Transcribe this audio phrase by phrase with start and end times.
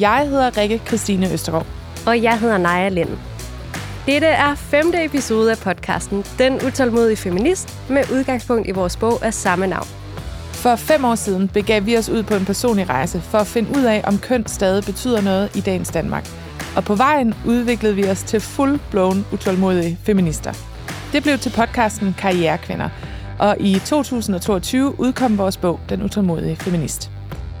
[0.00, 1.66] Jeg hedder Rikke Christine Østergaard.
[2.06, 3.08] Og jeg hedder Naja Lind.
[4.06, 9.34] Dette er femte episode af podcasten Den utålmodige feminist med udgangspunkt i vores bog af
[9.34, 9.86] samme navn.
[10.52, 13.70] For fem år siden begav vi os ud på en personlig rejse for at finde
[13.78, 16.28] ud af, om køn stadig betyder noget i dagens Danmark.
[16.76, 20.52] Og på vejen udviklede vi os til full-blown utålmodige feminister.
[21.12, 22.88] Det blev til podcasten Karrierekvinder,
[23.38, 27.10] og i 2022 udkom vores bog Den utålmodige feminist.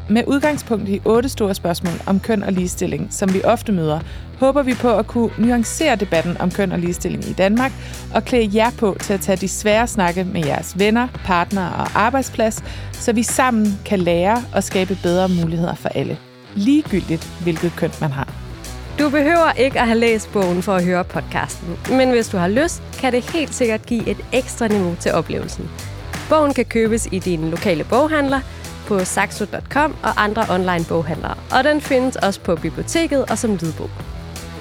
[0.08, 4.00] Med udgangspunkt i otte store spørgsmål om køn og ligestilling, som vi ofte møder,
[4.38, 7.72] håber vi på at kunne nuancere debatten om køn og ligestilling i Danmark
[8.14, 11.88] og klæde jer på til at tage de svære snakke med jeres venner, partnere og
[11.94, 16.18] arbejdsplads, så vi sammen kan lære og skabe bedre muligheder for alle.
[16.54, 18.28] Ligegyldigt hvilket køn man har.
[18.98, 22.48] Du behøver ikke at have læst bogen for at høre podcasten, men hvis du har
[22.48, 25.70] lyst, kan det helt sikkert give et ekstra niveau til oplevelsen.
[26.28, 28.40] Bogen kan købes i din lokale boghandler,
[28.86, 33.90] på saxo.com og andre online boghandlere, og den findes også på biblioteket og som lydbog.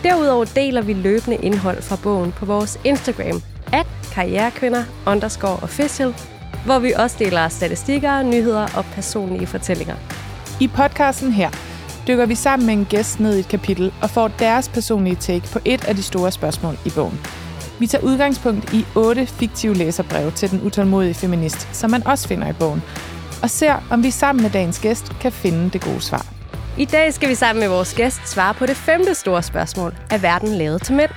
[0.03, 3.41] Derudover deler vi løbende indhold fra bogen på vores Instagram,
[3.73, 6.15] at karrierekvinder underscore official,
[6.65, 9.95] hvor vi også deler statistikker, nyheder og personlige fortællinger.
[10.59, 11.49] I podcasten her
[12.07, 15.47] dykker vi sammen med en gæst ned i et kapitel og får deres personlige take
[15.53, 17.19] på et af de store spørgsmål i bogen.
[17.79, 22.49] Vi tager udgangspunkt i otte fiktive læserbreve til den utålmodige feminist, som man også finder
[22.49, 22.83] i bogen,
[23.43, 26.25] og ser, om vi sammen med dagens gæst kan finde det gode svar.
[26.77, 29.93] I dag skal vi sammen med vores gæst svare på det femte store spørgsmål.
[30.11, 31.11] Er verden lavet til mænd?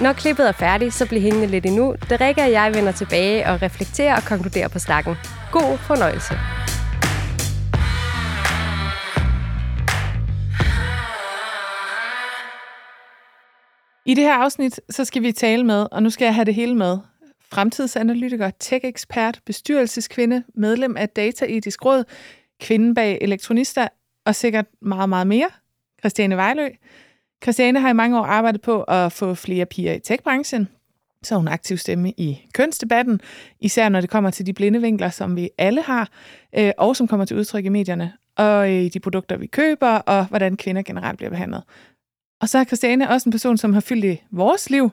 [0.00, 1.94] Når klippet er færdigt, så bliver hængende lidt endnu.
[2.10, 5.14] Det Rikke og jeg vender tilbage og reflekterer og konkluderer på snakken.
[5.52, 6.34] God fornøjelse.
[14.06, 16.54] I det her afsnit, så skal vi tale med, og nu skal jeg have det
[16.54, 16.98] hele med,
[17.52, 22.04] fremtidsanalytiker, tech-ekspert, bestyrelseskvinde, medlem af Dataetisk Råd,
[22.60, 23.88] kvinde bag Elektronista
[24.24, 25.48] og sikkert meget, meget mere,
[26.00, 26.68] Christiane Vejlø.
[27.42, 30.68] Christiane har i mange år arbejdet på at få flere piger i techbranchen,
[31.22, 33.20] så hun er aktiv stemme i kønsdebatten,
[33.60, 36.08] især når det kommer til de blinde vinkler, som vi alle har,
[36.58, 40.26] øh, og som kommer til udtryk i medierne, og i de produkter, vi køber, og
[40.26, 41.62] hvordan kvinder generelt bliver behandlet.
[42.40, 44.90] Og så er Christiane også en person, som har fyldt i vores liv,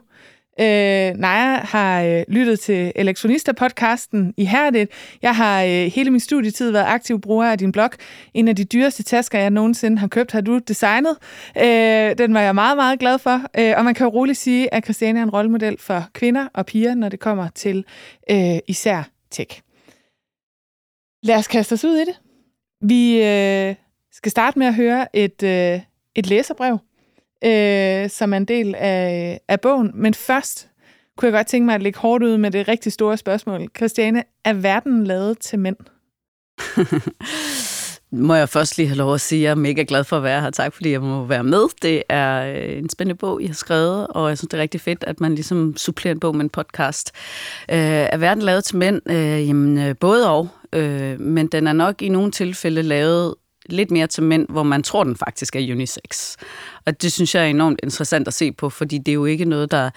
[0.60, 4.88] Øh, Naja har øh, lyttet til Elektronista-podcasten i Herdet.
[5.22, 7.90] Jeg har øh, hele min studietid været aktiv bruger af din blog.
[8.34, 11.16] En af de dyreste tasker, jeg nogensinde har købt, har du designet.
[11.56, 13.42] Øh, den var jeg meget, meget glad for.
[13.58, 16.66] Øh, og man kan jo roligt sige, at Christiane er en rollemodel for kvinder og
[16.66, 17.84] piger, når det kommer til
[18.30, 19.60] øh, især tech.
[21.22, 22.20] Lad os kaste os ud i det.
[22.82, 23.74] Vi øh,
[24.12, 25.80] skal starte med at høre et, øh,
[26.14, 26.78] et læserbrev
[27.44, 29.90] øh, som er en del af, af bogen.
[29.94, 30.68] Men først
[31.16, 33.68] kunne jeg godt tænke mig at lægge hårdt ud med det rigtig store spørgsmål.
[33.76, 35.76] Christiane, er verden lavet til mænd?
[38.10, 40.22] må jeg først lige have lov at sige, at jeg er mega glad for at
[40.22, 40.50] være her.
[40.50, 41.62] Tak fordi jeg må være med.
[41.82, 44.80] Det er øh, en spændende bog, I har skrevet, og jeg synes, det er rigtig
[44.80, 47.12] fedt, at man ligesom supplerer en bog med en podcast.
[47.70, 49.10] Øh, er verden lavet til mænd?
[49.10, 50.48] Øh, jamen, øh, både og.
[50.72, 53.34] Øh, men den er nok i nogle tilfælde lavet
[53.68, 56.36] lidt mere til mænd, hvor man tror, den faktisk er unisex.
[56.86, 59.44] Og det synes jeg er enormt interessant at se på, fordi det er jo ikke
[59.44, 59.90] noget, der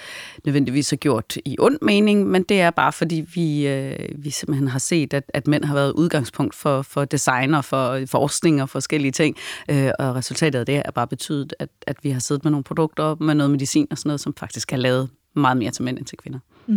[0.45, 4.67] nødvendigvis er gjort i ond mening, men det er bare fordi, vi, øh, vi simpelthen
[4.67, 8.69] har set, at, at mænd har været udgangspunkt for, for design og for forskning og
[8.69, 9.37] forskellige ting,
[9.69, 12.63] øh, og resultatet af det er bare betydet, at, at vi har siddet med nogle
[12.63, 15.97] produkter med noget medicin og sådan noget, som faktisk har lavet meget mere til mænd
[15.97, 16.39] end til kvinder.
[16.67, 16.73] Mm.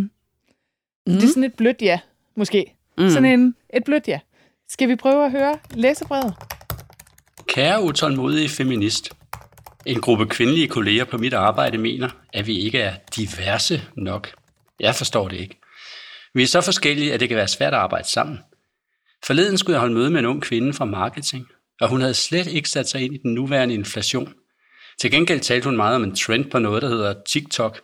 [1.07, 1.13] Mm.
[1.13, 1.99] Det er sådan et blødt ja,
[2.35, 2.75] måske.
[2.97, 3.09] Mm.
[3.09, 4.19] Sådan en, et blødt ja.
[4.69, 6.33] Skal vi prøve at høre læsebrevet?
[7.55, 9.13] Kære utålmodige feminist,
[9.85, 14.29] en gruppe kvindelige kolleger på mit arbejde mener, at vi ikke er diverse nok.
[14.79, 15.59] Jeg forstår det ikke.
[16.33, 18.39] Vi er så forskellige, at det kan være svært at arbejde sammen.
[19.25, 21.47] Forleden skulle jeg holde møde med en ung kvinde fra marketing,
[21.81, 24.33] og hun havde slet ikke sat sig ind i den nuværende inflation.
[25.01, 27.81] Til gengæld talte hun meget om en trend på noget, der hedder TikTok.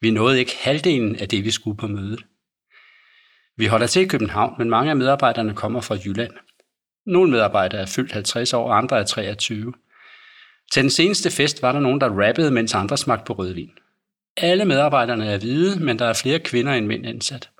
[0.00, 2.24] Vi nåede ikke halvdelen af det, vi skulle på mødet.
[3.56, 6.32] Vi holder til i København, men mange af medarbejderne kommer fra Jylland.
[7.06, 9.72] Nogle medarbejdere er fyldt 50 år, og andre er 23.
[10.72, 13.70] Til den seneste fest var der nogen, der rappede, mens andre smagte på rødvin.
[14.36, 17.50] Alle medarbejderne er hvide, men der er flere kvinder end mænd ansat.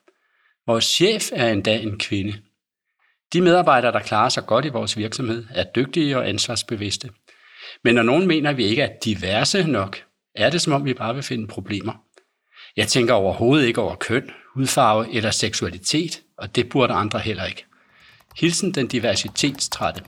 [0.67, 2.35] Vores chef er endda en kvinde.
[3.33, 7.11] De medarbejdere, der klarer sig godt i vores virksomhed, er dygtige og ansvarsbevidste.
[7.85, 10.03] Men når nogen mener, at vi ikke er diverse nok,
[10.35, 11.93] er det som om, vi bare vil finde problemer.
[12.77, 17.65] Jeg tænker overhovedet ikke over køn, hudfarve eller seksualitet, og det burde andre heller ikke.
[18.37, 20.01] Hilsen den diversitetstrætte.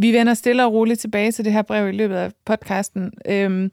[0.00, 3.12] Vi vender stille og roligt tilbage til det her brev i løbet af podcasten.
[3.28, 3.70] Øhm,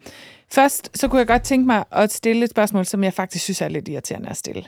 [0.51, 3.61] først så kunne jeg godt tænke mig at stille et spørgsmål, som jeg faktisk synes
[3.61, 4.63] er lidt irriterende at stille.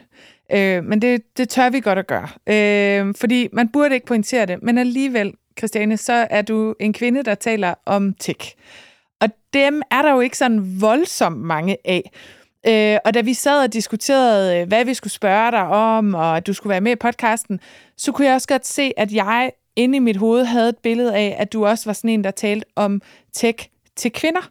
[0.51, 2.27] Øh, men det, det tør vi godt at gøre.
[2.47, 7.23] Øh, fordi man burde ikke pointere det, men alligevel, Christiane, så er du en kvinde,
[7.23, 8.55] der taler om tech.
[9.21, 12.11] Og dem er der jo ikke sådan voldsomt mange af.
[12.67, 16.37] Øh, og da vi sad og diskuterede, øh, hvad vi skulle spørge dig om, og
[16.37, 17.59] at du skulle være med i podcasten,
[17.97, 21.15] så kunne jeg også godt se, at jeg inde i mit hoved havde et billede
[21.15, 23.01] af, at du også var sådan en, der talte om
[23.33, 24.49] tech til kvinder.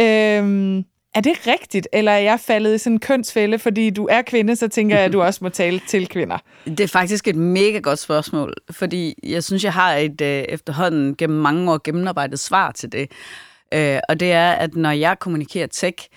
[0.00, 4.22] Øh, er det rigtigt, eller er jeg faldet i sådan en kønsfælde, fordi du er
[4.22, 6.38] kvinde, så tænker jeg, at du også må tale til kvinder?
[6.64, 11.16] Det er faktisk et mega godt spørgsmål, fordi jeg synes, jeg har et øh, efterhånden
[11.16, 13.10] gennem mange år gennemarbejdet svar til det.
[13.74, 16.08] Øh, og det er, at når jeg kommunikerer tech,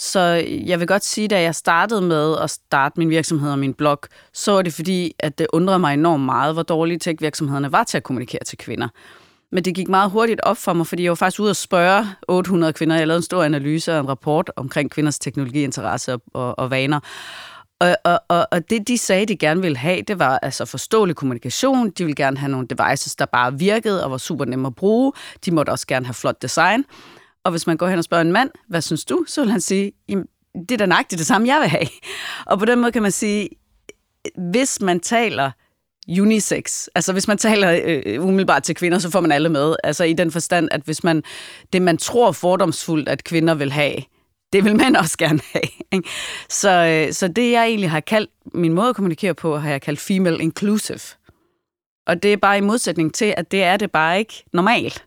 [0.00, 0.20] så
[0.66, 3.98] jeg vil godt sige, da jeg startede med at starte min virksomhed og min blog,
[4.32, 7.96] så var det fordi, at det undrede mig enormt meget, hvor dårlige tech-virksomhederne var til
[7.96, 8.88] at kommunikere til kvinder.
[9.52, 12.06] Men det gik meget hurtigt op for mig, fordi jeg var faktisk ude og spørge
[12.28, 12.96] 800 kvinder.
[12.96, 17.00] Jeg lavede en stor analyse og en rapport omkring kvinders teknologiinteresse og, og, og vaner.
[17.80, 21.16] Og, og, og, og det, de sagde, de gerne ville have, det var altså forståelig
[21.16, 21.90] kommunikation.
[21.90, 25.12] De ville gerne have nogle devices, der bare virkede og var super nemme at bruge.
[25.44, 26.84] De måtte også gerne have flot design.
[27.44, 29.24] Og hvis man går hen og spørger en mand, hvad synes du?
[29.26, 29.92] Så vil han sige,
[30.54, 31.86] det er da nøjagtigt det samme, jeg vil have.
[32.46, 33.48] Og på den måde kan man sige,
[34.50, 35.50] hvis man taler
[36.20, 36.86] unisex.
[36.94, 39.76] Altså hvis man taler øh, umiddelbart til kvinder, så får man alle med.
[39.84, 41.22] Altså i den forstand, at hvis man
[41.72, 43.96] det man tror fordomsfuldt, at kvinder vil have,
[44.52, 45.62] det vil mænd også gerne have.
[45.92, 46.08] Ikke?
[46.48, 49.82] Så, øh, så det jeg egentlig har kaldt, min måde at kommunikere på, har jeg
[49.82, 51.00] kaldt female inclusive.
[52.06, 55.04] Og det er bare i modsætning til, at det er det bare ikke normalt.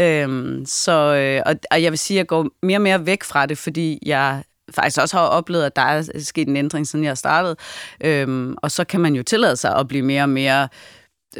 [0.00, 3.24] Øhm, så, øh, og, og jeg vil sige, at jeg går mere og mere væk
[3.24, 4.42] fra det, fordi jeg
[4.74, 7.56] faktisk også har oplevet, at der er sket en ændring, siden jeg startede.
[8.04, 10.68] Øhm, og så kan man jo tillade sig at blive mere og mere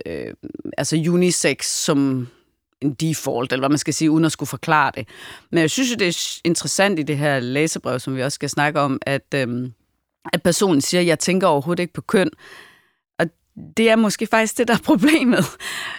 [0.06, 0.34] øh,
[0.78, 2.28] altså unisex som
[2.80, 5.08] en default, eller hvad man skal sige, uden at skulle forklare det.
[5.50, 8.80] Men jeg synes det er interessant i det her læsebrev, som vi også skal snakke
[8.80, 9.72] om, at, øhm,
[10.32, 12.30] at personen siger, at jeg tænker overhovedet ikke på køn.
[13.76, 15.44] Det er måske faktisk det, der er problemet.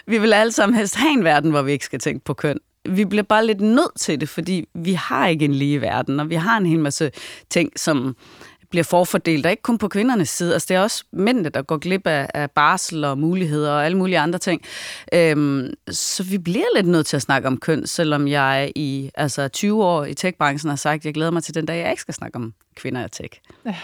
[0.06, 2.58] Vi vil alle sammen helst have en verden, hvor vi ikke skal tænke på køn
[2.88, 6.30] vi bliver bare lidt nødt til det, fordi vi har ikke en lige verden, og
[6.30, 7.10] vi har en hel masse
[7.50, 8.16] ting, som
[8.70, 10.52] bliver forfordelt, og ikke kun på kvindernes side.
[10.52, 13.98] Altså, det er også mændene, der går glip af, af barsel og muligheder og alle
[13.98, 14.62] mulige andre ting.
[15.14, 19.48] Øhm, så vi bliver lidt nødt til at snakke om køn, selvom jeg i altså
[19.48, 22.02] 20 år i techbranchen har sagt, at jeg glæder mig til den dag, jeg ikke
[22.02, 23.40] skal snakke om kvinder og tech.
[23.66, 23.74] Ja.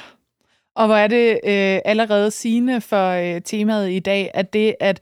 [0.78, 5.00] Og hvor er det øh, allerede sigende for øh, temaet i dag, at det, at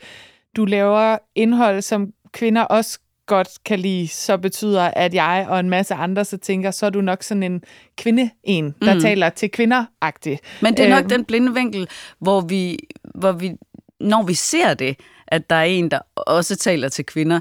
[0.56, 5.70] du laver indhold, som kvinder også godt kan lide, så betyder, at jeg og en
[5.70, 7.62] masse andre så tænker, så er du nok sådan en
[7.96, 9.00] kvinde-en, der mm.
[9.00, 10.40] taler til kvinder-agtigt.
[10.62, 11.08] Men det er nok øhm.
[11.08, 11.88] den blinde vinkel,
[12.19, 12.78] hvor vi,
[13.14, 13.52] hvor vi,
[14.00, 17.40] når vi ser det, at der er en, der også taler til kvinder,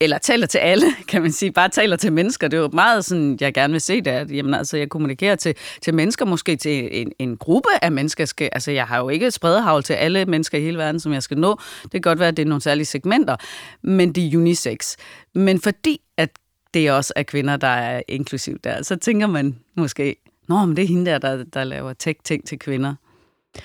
[0.00, 2.48] eller taler til alle, kan man sige, bare taler til mennesker.
[2.48, 5.36] Det er jo meget sådan, jeg gerne vil se det, at jamen, altså, jeg kommunikerer
[5.36, 8.24] til, til mennesker, måske til en, en gruppe af mennesker.
[8.24, 11.22] Skal, altså, jeg har jo ikke spredehavl til alle mennesker i hele verden, som jeg
[11.22, 11.58] skal nå.
[11.82, 13.36] Det kan godt være, at det er nogle særlige segmenter,
[13.82, 14.96] men det er unisex.
[15.34, 16.30] Men fordi, at
[16.74, 20.16] det også er kvinder, der er inklusivt der, så tænker man måske,
[20.48, 22.94] Nå, men det er hende der, der, der laver tech-ting til kvinder.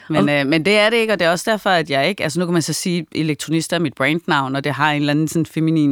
[0.10, 2.24] Men, øh, men det er det ikke, og det er også derfor, at jeg ikke...
[2.24, 5.12] Altså nu kan man så sige, elektronist er mit brandnavn, og det har en eller
[5.12, 5.92] anden sådan feminin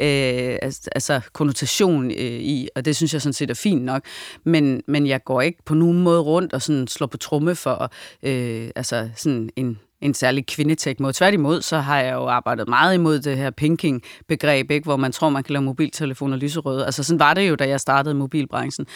[0.00, 0.58] øh,
[0.92, 4.02] altså, konnotation øh, i, og det synes jeg sådan set er fint nok.
[4.44, 7.92] Men, men jeg går ikke på nogen måde rundt og sådan slår på tromme for
[8.22, 11.12] øh, altså sådan en en særlig kvindetek måde.
[11.12, 14.84] Tværtimod, så har jeg jo arbejdet meget imod det her pinking-begreb, ikke?
[14.84, 16.84] hvor man tror, man kan lave mobiltelefoner lyserøde.
[16.84, 18.86] Altså sådan var det jo, da jeg startede mobilbranchen.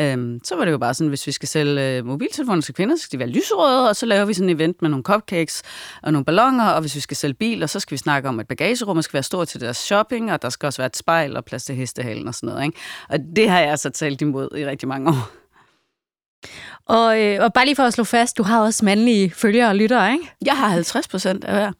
[0.00, 2.96] Øhm, så var det jo bare sådan, hvis vi skal sælge øh, mobiltelefoner til kvinder,
[2.96, 5.62] så skal de være lyserøde, og så laver vi sådan en event med nogle cupcakes
[6.02, 8.48] og nogle ballonger, og hvis vi skal sælge biler, så skal vi snakke om, at
[8.48, 11.44] bagagerummet skal være stort til deres shopping, og der skal også være et spejl og
[11.44, 12.64] plads til hestehalen og sådan noget.
[12.64, 12.78] Ikke?
[13.08, 15.43] Og det har jeg altså talt imod i rigtig mange år.
[16.86, 19.76] Og, øh, og bare lige for at slå fast, du har også mandlige følgere og
[19.76, 20.30] lyttere, ikke?
[20.44, 21.72] Jeg har 50 procent af hver.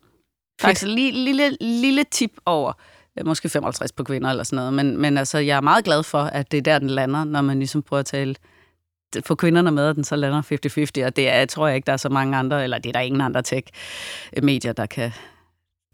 [0.61, 2.73] Faktisk en lille, lille, lille tip over,
[3.25, 6.19] måske 55 på kvinder eller sådan noget, men, men altså, jeg er meget glad for,
[6.19, 8.35] at det er der, den lander, når man ligesom prøver at tale
[9.23, 10.43] få kvinderne med, at den så lander
[11.03, 12.93] 50-50, og det er, tror jeg ikke, der er så mange andre, eller det er
[12.93, 15.13] der ingen andre tech-medier, der kan,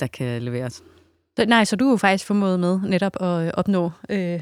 [0.00, 0.82] der kan leveres.
[1.46, 4.40] Nej, så du er jo faktisk formået med netop at øh, opnå øh,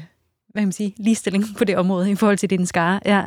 [0.49, 2.99] hvad kan man sige, ligestilling på det område i forhold til din skare.
[3.05, 3.23] Ja.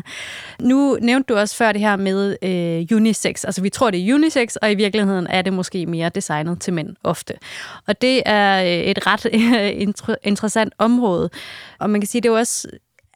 [0.60, 3.44] Nu nævnte du også før det her med øh, unisex.
[3.44, 6.72] Altså vi tror, det er unisex, og i virkeligheden er det måske mere designet til
[6.72, 7.34] mænd ofte.
[7.86, 11.30] Og det er øh, et ret øh, interessant område.
[11.78, 12.68] Og man kan sige, det er også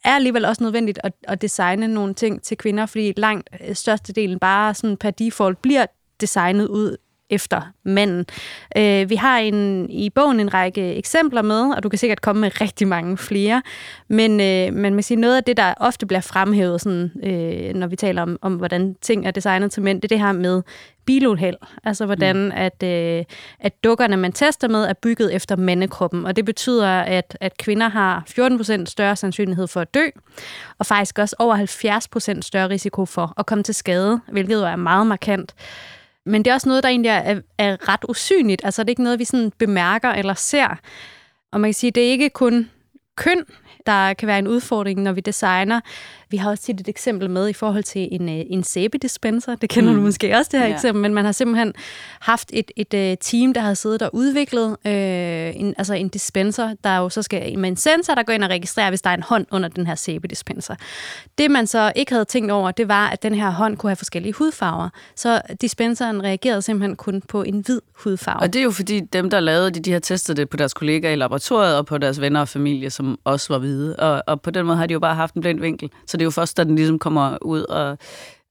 [0.03, 4.39] er alligevel også nødvendigt at, at designe nogle ting til kvinder, fordi langt øh, størstedelen
[4.39, 5.85] bare sådan per default bliver
[6.21, 6.97] designet ud
[7.29, 8.25] efter manden.
[8.77, 12.41] Øh, vi har en, i bogen en række eksempler med, og du kan sikkert komme
[12.41, 13.61] med rigtig mange flere,
[14.07, 17.95] men, øh, man siger, noget af det, der ofte bliver fremhævet, sådan, øh, når vi
[17.95, 20.61] taler om, om, hvordan ting er designet til mænd, det er det her med
[21.07, 21.57] biluheld.
[21.83, 22.51] Altså hvordan mm.
[22.55, 23.23] at, øh,
[23.59, 26.25] at dukkerne, man tester med, er bygget efter mandekroppen.
[26.25, 28.23] Og det betyder, at, at kvinder har
[28.81, 30.05] 14% større sandsynlighed for at dø,
[30.79, 31.55] og faktisk også over
[32.37, 35.55] 70% større risiko for at komme til skade, hvilket jo er meget markant.
[36.27, 38.61] Men det er også noget, der egentlig er, er ret usynligt.
[38.65, 40.79] Altså det er ikke noget, vi sådan bemærker eller ser.
[41.51, 42.69] Og man kan sige, det er ikke kun
[43.15, 43.45] køn,
[43.85, 45.81] der kan være en udfordring, når vi designer.
[46.29, 49.55] Vi har også tit et eksempel med i forhold til en, øh, en sæbedispenser.
[49.55, 49.97] Det kender mm.
[49.97, 50.73] du måske også, det her ja.
[50.73, 51.01] eksempel.
[51.01, 51.73] Men man har simpelthen
[52.19, 54.91] haft et, et, øh, team, der har siddet og udviklet øh,
[55.55, 58.49] en, altså en dispenser, der jo så skal med en sensor, der går ind og
[58.49, 60.75] registrerer, hvis der er en hånd under den her sæbedispenser.
[61.37, 63.95] Det man så ikke havde tænkt over, det var, at den her hånd kunne have
[63.95, 64.89] forskellige hudfarver.
[65.15, 68.39] Så dispenseren reagerede simpelthen kun på en hvid hudfarve.
[68.39, 70.73] Og det er jo fordi dem, der lavede det, de har testet det på deres
[70.73, 73.95] kollegaer i laboratoriet og på deres venner og familie, som også var hvide.
[73.95, 75.89] Og, og på den måde har de jo bare haft en blind vinkel.
[76.07, 77.97] Så det er jo først, da den ligesom kommer ud, og,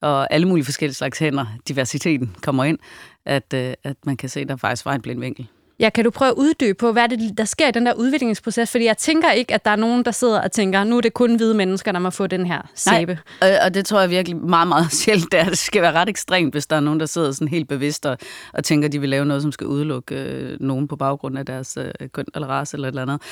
[0.03, 2.79] og alle mulige forskellige slags hænder, diversiteten kommer ind,
[3.25, 5.49] at, øh, at man kan se, at der faktisk var en blind vinkel.
[5.81, 8.71] Ja, kan du prøve at uddybe på, hvad det, der sker i den der udviklingsproces?
[8.71, 11.15] Fordi jeg tænker ikke, at der er nogen, der sidder og tænker, nu er det
[11.15, 13.19] kun hvide mennesker, der må få den her sæbe.
[13.41, 15.45] Nej, og det tror jeg virkelig meget, meget sjældent er.
[15.45, 18.19] Det skal være ret ekstremt, hvis der er nogen, der sidder sådan helt bevidst og,
[18.53, 21.77] og tænker, de vil lave noget, som skal udelukke øh, nogen på baggrund af deres
[21.77, 23.23] øh, køn eller race eller et eller andet.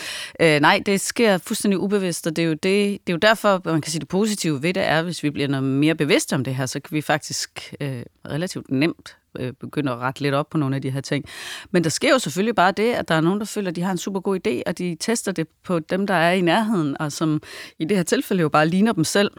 [0.41, 3.63] Øh, nej, det sker fuldstændig ubevidst, og det er, jo det, det er jo derfor,
[3.65, 6.45] man kan sige, det positive ved det er, hvis vi bliver noget mere bevidste om
[6.45, 10.51] det her, så kan vi faktisk øh, relativt nemt øh, begynder at rette lidt op
[10.51, 11.25] på nogle af de her ting.
[11.71, 13.83] Men der sker jo selvfølgelig bare det, at der er nogen, der føler, at de
[13.83, 16.97] har en super god idé, og de tester det på dem, der er i nærheden,
[17.01, 17.43] og som
[17.79, 19.31] i det her tilfælde jo bare ligner dem selv.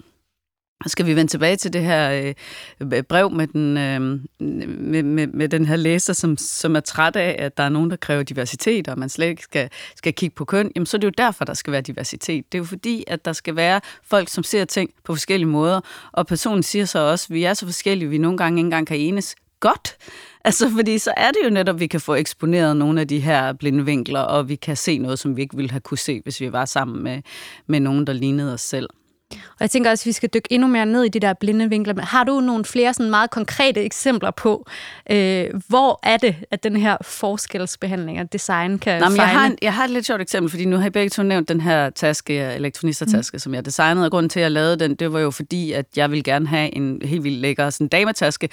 [0.83, 2.33] Så skal vi vende tilbage til det her
[2.81, 4.01] øh, brev med den, øh,
[4.39, 7.89] med, med, med den her læser, som, som er træt af, at der er nogen,
[7.89, 10.71] der kræver diversitet, og man slet ikke skal, skal kigge på køn.
[10.75, 12.51] Jamen, så er det jo derfor, der skal være diversitet.
[12.51, 15.81] Det er jo fordi, at der skal være folk, som ser ting på forskellige måder,
[16.11, 18.65] og personen siger så også, at vi er så forskellige, at vi nogle gange ikke
[18.65, 19.97] engang kan enes godt.
[20.45, 23.19] Altså, fordi så er det jo netop, at vi kan få eksponeret nogle af de
[23.19, 26.21] her blinde vinkler, og vi kan se noget, som vi ikke ville have kunne se,
[26.23, 27.21] hvis vi var sammen med,
[27.67, 28.89] med nogen, der lignede os selv.
[29.31, 31.69] Og jeg tænker også, at vi skal dykke endnu mere ned i de der blinde
[31.69, 32.05] vinkler.
[32.05, 34.65] Har du nogle flere sådan meget konkrete eksempler på,
[35.11, 39.45] øh, hvor er det, at den her forskelsbehandling af design kan Nå, men jeg, har
[39.45, 41.61] en, jeg har et lidt sjovt eksempel, fordi nu har jeg begge to nævnt den
[41.61, 43.39] her taske, elektronistertaske, mm.
[43.39, 45.85] som jeg designede, og grunden til, at jeg lavede den, det var jo fordi, at
[45.95, 48.49] jeg ville gerne have en helt vildt lækker sådan dametaske,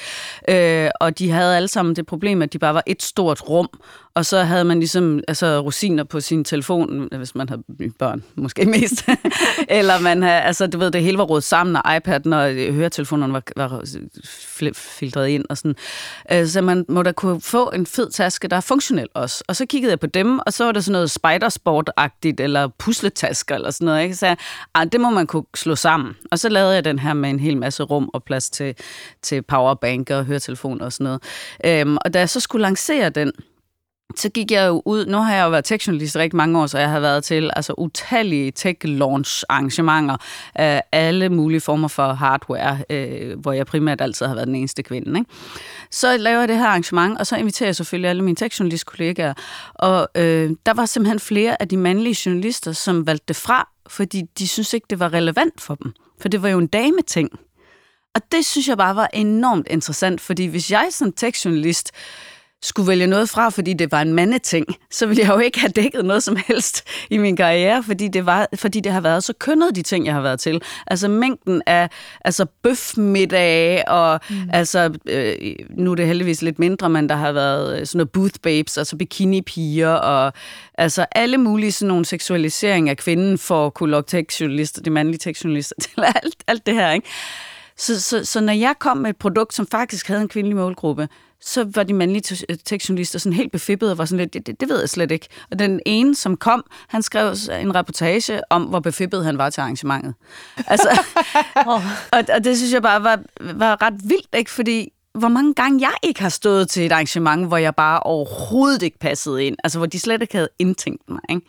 [0.49, 3.69] øh, og de havde alle sammen det problem, at de bare var et stort rum,
[4.15, 7.59] og så havde man ligesom altså, rosiner på sin telefon, hvis man har
[7.99, 9.09] børn, måske mest.
[9.69, 12.75] Eller man havde, altså du ved, det hele var rådet sammen, og iPad'en og øh,
[12.75, 13.83] høretelefonerne var, var
[14.75, 15.77] filtreret ind og sådan.
[16.33, 19.45] Øh, så man må da kunne få en fed taske, der er funktionel også.
[19.49, 23.55] Og så kiggede jeg på dem, og så var der sådan noget spidersport-agtigt, eller pusletasker
[23.55, 24.03] eller sådan noget.
[24.03, 24.15] Ikke?
[24.15, 24.37] Så jeg,
[24.75, 26.17] ah, det må man kunne slå sammen.
[26.31, 28.75] Og så lavede jeg den her med en hel masse rum og plads til,
[29.23, 31.23] til powerbank og høretelefoner og sådan noget.
[31.65, 33.33] Øhm, og da jeg så skulle lancere den,
[34.17, 36.79] så gik jeg jo ud, nu har jeg jo været tech-journalist rigtig mange år, så
[36.79, 40.17] jeg har været til altså utallige tech-launch-arrangementer
[40.55, 44.83] af alle mulige former for hardware, øh, hvor jeg primært altid har været den eneste
[44.83, 45.19] kvinde.
[45.19, 45.31] Ikke?
[45.91, 49.35] Så laver jeg det her arrangement, og så inviterer jeg selvfølgelig alle mine tech-journalist-kollegaer,
[49.75, 54.23] og øh, der var simpelthen flere af de mandlige journalister, som valgte det fra, fordi
[54.39, 55.93] de synes ikke, det var relevant for dem.
[56.21, 57.31] For det var jo en dameting.
[58.15, 61.91] Og det synes jeg bare var enormt interessant, fordi hvis jeg som tech-journalist
[62.63, 65.71] skulle vælge noget fra, fordi det var en mandeting, så ville jeg jo ikke have
[65.71, 69.33] dækket noget som helst i min karriere, fordi det, var, fordi det har været så
[69.39, 70.63] kønnet, de ting, jeg har været til.
[70.87, 71.91] Altså mængden af
[72.25, 74.37] altså bøfmiddage, og mm.
[74.53, 78.11] altså, øh, nu er det heldigvis lidt mindre, men der har været øh, sådan noget
[78.11, 80.33] booth babes, altså bikini-piger, og
[80.75, 85.19] altså alle mulige sådan nogle seksualisering af kvinden for at kunne lokke tekstjournalister, de mandlige
[85.19, 87.09] tekstjournalister til alt, alt det her, ikke?
[87.77, 91.09] Så, så, så når jeg kom med et produkt, som faktisk havde en kvindelig målgruppe,
[91.45, 94.69] så var de mandlige tekstjournalister sådan helt befippede og var sådan lidt, det, det, det
[94.69, 95.29] ved jeg slet ikke.
[95.51, 99.61] Og den ene, som kom, han skrev en reportage om, hvor befippet han var til
[99.61, 100.15] arrangementet.
[100.67, 100.89] Altså,
[101.73, 101.83] og,
[102.13, 104.51] og det synes jeg bare var, var ret vildt, ikke?
[104.51, 108.83] Fordi hvor mange gange jeg ikke har stået til et arrangement, hvor jeg bare overhovedet
[108.83, 109.57] ikke passede ind.
[109.65, 111.47] Altså, hvor de slet ikke havde indtænkt mig, ikke?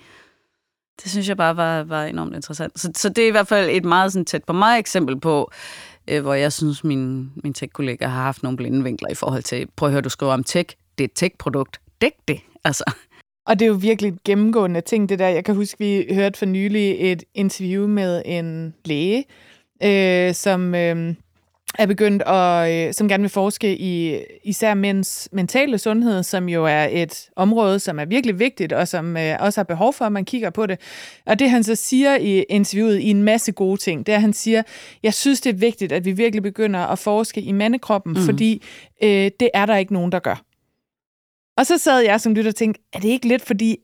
[1.04, 2.80] Det synes jeg bare var, var enormt interessant.
[2.80, 5.52] Så, så det er i hvert fald et meget sådan tæt på mig eksempel på,
[6.08, 9.68] øh, hvor jeg synes, min, min tech-kollega har haft nogle blinde vinkler i forhold til,
[9.76, 12.84] prøv at høre, du skriver om tech, det er et tech-produkt, dæk det, altså.
[13.48, 15.28] Og det er jo virkelig et gennemgående ting, det der.
[15.28, 19.26] Jeg kan huske, vi hørte for nylig et interview med en læge,
[19.84, 20.76] øh, som...
[20.76, 21.16] Øh,
[21.80, 26.65] er begyndt at, øh, som gerne vil forske i især mænds mentale sundhed, som jo
[26.65, 30.12] er et område, som er virkelig vigtigt, og som øh, også har behov for, at
[30.12, 30.80] man kigger på det.
[31.25, 34.22] Og det han så siger i interviewet i en masse gode ting, det er, at
[34.22, 34.63] han siger,
[35.03, 38.25] jeg synes, det er vigtigt, at vi virkelig begynder at forske i mandekroppen, mm.
[38.25, 38.63] fordi
[39.03, 40.44] øh, det er der ikke nogen, der gør.
[41.58, 43.77] Og så sad jeg som lytter og tænkte, er det ikke lidt fordi,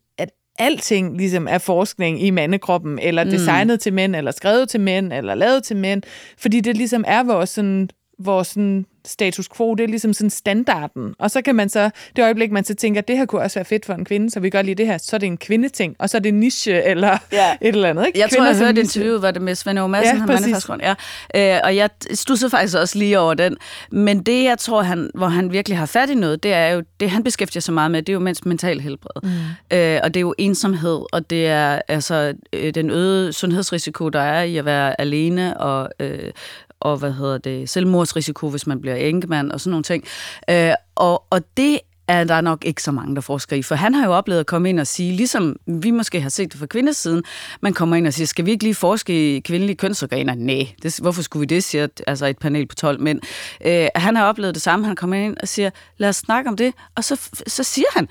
[0.60, 3.30] alting ligesom er forskning i mandekroppen, eller mm.
[3.30, 6.01] designet til mænd, eller skrevet til mænd, eller lavet til mænd,
[6.38, 7.89] fordi det ligesom er vores, sådan,
[8.20, 11.13] vores sådan, status quo, det er ligesom sådan standarden.
[11.20, 13.66] Og så kan man så, det øjeblik, man så tænker, det her kunne også være
[13.66, 15.96] fedt for en kvinde, så vi gør lige det her, så er det en kvindeting,
[16.00, 17.51] og så er det niche, eller ja.
[17.62, 18.08] et eller andet.
[18.08, 18.20] Ikke?
[18.20, 20.20] Jeg Kvinder tror, jeg hørte interviewet, var det med Svend Aage Madsen, ja,
[20.68, 20.96] han
[21.36, 21.56] ja.
[21.56, 23.58] Øh, og jeg stussede faktisk også lige over den.
[23.92, 26.84] Men det, jeg tror, han, hvor han virkelig har fat i noget, det er jo,
[27.00, 29.22] det han beskæftiger sig meget med, det er jo mænds mental helbred.
[29.24, 29.78] Mm.
[29.78, 34.22] Øh, og det er jo ensomhed, og det er altså øh, den øgede sundhedsrisiko, der
[34.22, 36.32] er i at være alene og, øh,
[36.79, 40.03] og hvad hedder det, selvmordsrisiko, hvis man bliver enkemand og sådan nogle ting.
[40.50, 43.62] Øh, og, og det er der nok ikke så mange, der forsker i.
[43.62, 46.51] For han har jo oplevet at komme ind og sige, ligesom vi måske har set
[46.51, 47.24] det fra kvindesiden,
[47.62, 50.36] man kommer ind og siger, skal vi ikke lige forske i kvindelige kønsorganer?
[50.36, 53.21] Nej, det, hvorfor skulle vi det, siger altså et panel på 12 mænd.
[53.65, 56.57] Øh, han har oplevet det samme, han kommer ind og siger, lad os snakke om
[56.57, 58.07] det, og så, så siger han,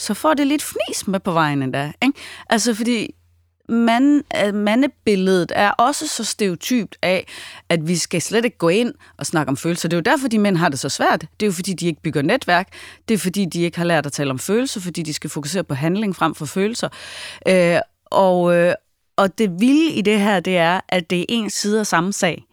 [0.00, 1.92] så får det lidt fnis med på vejen endda.
[2.02, 2.18] Ikke?
[2.50, 3.14] Altså fordi
[3.68, 7.26] mand, mandebilledet er også så stereotypt af,
[7.68, 9.88] at vi skal slet ikke gå ind og snakke om følelser.
[9.88, 11.20] Det er jo derfor, de mænd har det så svært.
[11.20, 12.68] Det er jo fordi, de ikke bygger netværk.
[13.08, 15.64] Det er fordi, de ikke har lært at tale om følelser, fordi de skal fokusere
[15.64, 16.88] på handling frem for følelser.
[17.48, 18.74] Øh, og, øh,
[19.16, 22.12] og det vilde i det her, det er, at det er en side af samme
[22.12, 22.44] sag.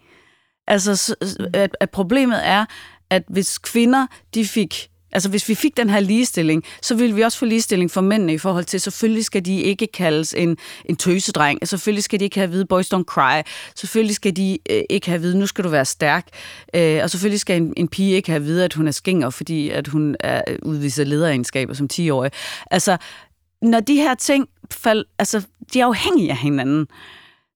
[0.68, 1.16] Altså,
[1.54, 2.66] at, at problemet er,
[3.10, 7.22] at hvis kvinder, de fik Altså hvis vi fik den her ligestilling, så ville vi
[7.22, 10.96] også få ligestilling for mændene i forhold til, selvfølgelig skal de ikke kaldes en, en
[10.96, 13.42] tøsedreng, selvfølgelig skal de ikke have at vide, boys don't cry,
[13.76, 16.28] selvfølgelig skal de øh, ikke have at vide, nu skal du være stærk,
[16.76, 19.30] øh, og selvfølgelig skal en, en pige ikke have at vide, at hun er skinger,
[19.30, 22.32] fordi at hun er, udviser lederegenskaber som 10-årig.
[22.72, 22.98] Altså,
[23.62, 25.42] når de her ting, fald, altså,
[25.74, 26.88] de er afhængige af hinanden.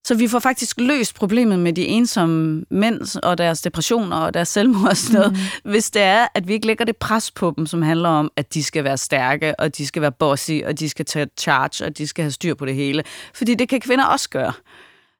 [0.08, 4.48] Så vi får faktisk løst problemet med de ensomme mænd og deres depressioner og deres
[4.48, 5.70] selvmord og sådan noget, mm.
[5.70, 8.54] hvis det er, at vi ikke lægger det pres på dem, som handler om, at
[8.54, 11.98] de skal være stærke, og de skal være bossy, og de skal tage charge, og
[11.98, 13.02] de skal have styr på det hele.
[13.34, 14.52] Fordi det kan kvinder også gøre.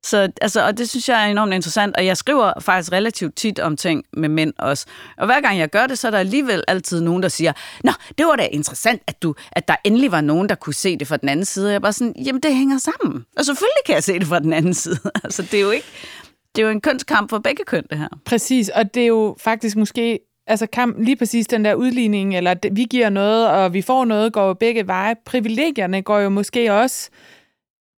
[0.04, 3.58] Så, altså, og det synes jeg er enormt interessant, og jeg skriver faktisk relativt tit
[3.58, 4.86] om ting med mænd også.
[5.16, 7.52] Og hver gang jeg gør det, så er der alligevel altid nogen, der siger,
[7.84, 10.96] Nå, det var da interessant, at, du, at der endelig var nogen, der kunne se
[10.96, 11.66] det fra den anden side.
[11.66, 13.24] Og jeg er bare sådan, jamen det hænger sammen.
[13.36, 14.98] Og selvfølgelig kan jeg se det fra den anden side.
[15.24, 15.86] altså det er jo ikke,
[16.56, 18.08] det er jo en kønskamp for begge køn, det her.
[18.24, 22.54] Præcis, og det er jo faktisk måske altså kamp, lige præcis den der udligning, eller
[22.72, 25.14] vi giver noget, og vi får noget, går jo begge veje.
[25.26, 27.10] Privilegierne går jo måske også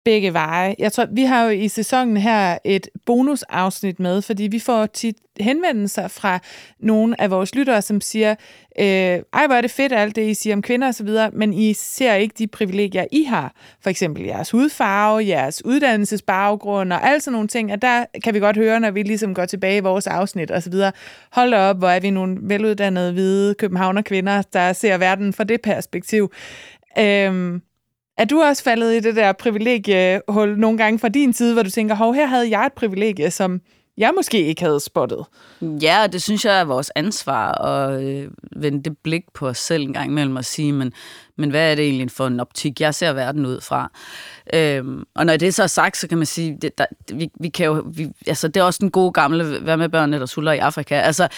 [0.08, 0.74] begge veje.
[0.78, 5.16] Jeg tror, vi har jo i sæsonen her et bonusafsnit med, fordi vi får tit
[5.40, 6.38] henvendelser fra
[6.80, 8.30] nogle af vores lyttere, som siger,
[8.78, 8.86] øh,
[9.32, 12.14] ej, hvor er det fedt alt det, I siger om kvinder osv., men I ser
[12.14, 13.52] ikke de privilegier, I har.
[13.80, 18.38] For eksempel jeres hudfarve, jeres uddannelsesbaggrund og alle sådan nogle ting, og der kan vi
[18.38, 20.74] godt høre, når vi ligesom går tilbage i vores afsnit osv.,
[21.32, 25.60] hold op, hvor er vi nogle veluddannede, hvide københavner kvinder, der ser verden fra det
[25.60, 26.32] perspektiv.
[26.98, 27.60] Øh,
[28.18, 31.70] er du også faldet i det der privilegiehul nogle gange fra din side, hvor du
[31.70, 33.61] tænker, hov, her havde jeg et privilegie, som
[33.98, 35.24] jeg måske ikke havde spottet?
[35.62, 39.83] Ja, det synes jeg er vores ansvar at øh, vende det blik på os selv
[39.83, 40.92] en gang imellem og sige, men,
[41.37, 43.90] men hvad er det egentlig for en optik, jeg ser verden ud fra?
[44.54, 47.48] Øhm, og når det så er sagt, så kan man sige, det, der, vi, vi
[47.48, 50.52] kan jo, vi, altså, det er også den gode gamle, hvad med børnene, der suller
[50.52, 50.94] i Afrika.
[50.94, 51.28] Altså,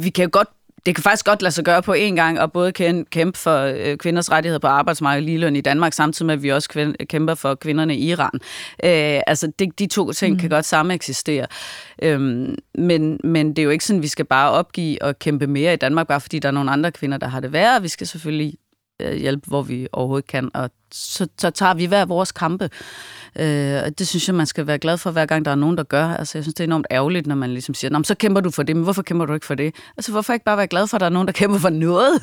[0.00, 0.48] vi kan jo godt
[0.86, 2.72] det kan faktisk godt lade sig gøre på en gang, og både
[3.10, 6.48] kæmpe for øh, kvinders rettigheder på arbejdsmarkedet lige løn i Danmark, samtidig med, at vi
[6.48, 8.30] også kæmper for kvinderne i Iran.
[8.84, 10.40] Øh, altså, det, de to ting mm.
[10.40, 11.46] kan godt samme eksistere.
[12.02, 15.46] Øhm, men, men det er jo ikke sådan, at vi skal bare opgive og kæmpe
[15.46, 17.82] mere i Danmark, bare fordi der er nogle andre kvinder, der har det værre.
[17.82, 18.54] Vi skal selvfølgelig
[19.02, 22.70] øh, hjælpe, hvor vi overhovedet kan, og så, så tager vi hver vores kampe.
[23.38, 25.76] Øh, og det synes jeg, man skal være glad for, hver gang der er nogen,
[25.76, 26.06] der gør.
[26.06, 28.62] Altså, jeg synes, det er enormt ærgerligt, når man ligesom siger, så kæmper du for
[28.62, 29.74] det, men hvorfor kæmper du ikke for det?
[29.96, 32.22] Altså, hvorfor ikke bare være glad for, at der er nogen, der kæmper for noget?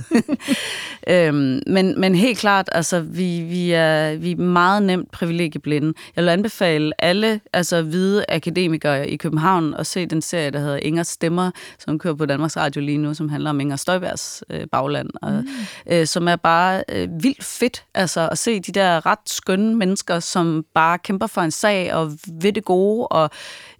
[1.14, 5.94] øhm, men, men helt klart, altså, vi, vi, er, vi er meget nemt privilegieblinde.
[6.16, 10.78] Jeg vil anbefale alle altså, hvide akademikere i København at se den serie, der hedder
[10.78, 14.68] Inger Stemmer, som kører på Danmarks Radio lige nu, som handler om Inger Støjbergs øh,
[14.72, 15.48] bagland, og, mm.
[15.88, 20.20] øh, som er bare øh, vildt fedt altså, at se de der ret skønne mennesker,
[20.20, 23.30] som bare kæmper for en sag og ved det gode, og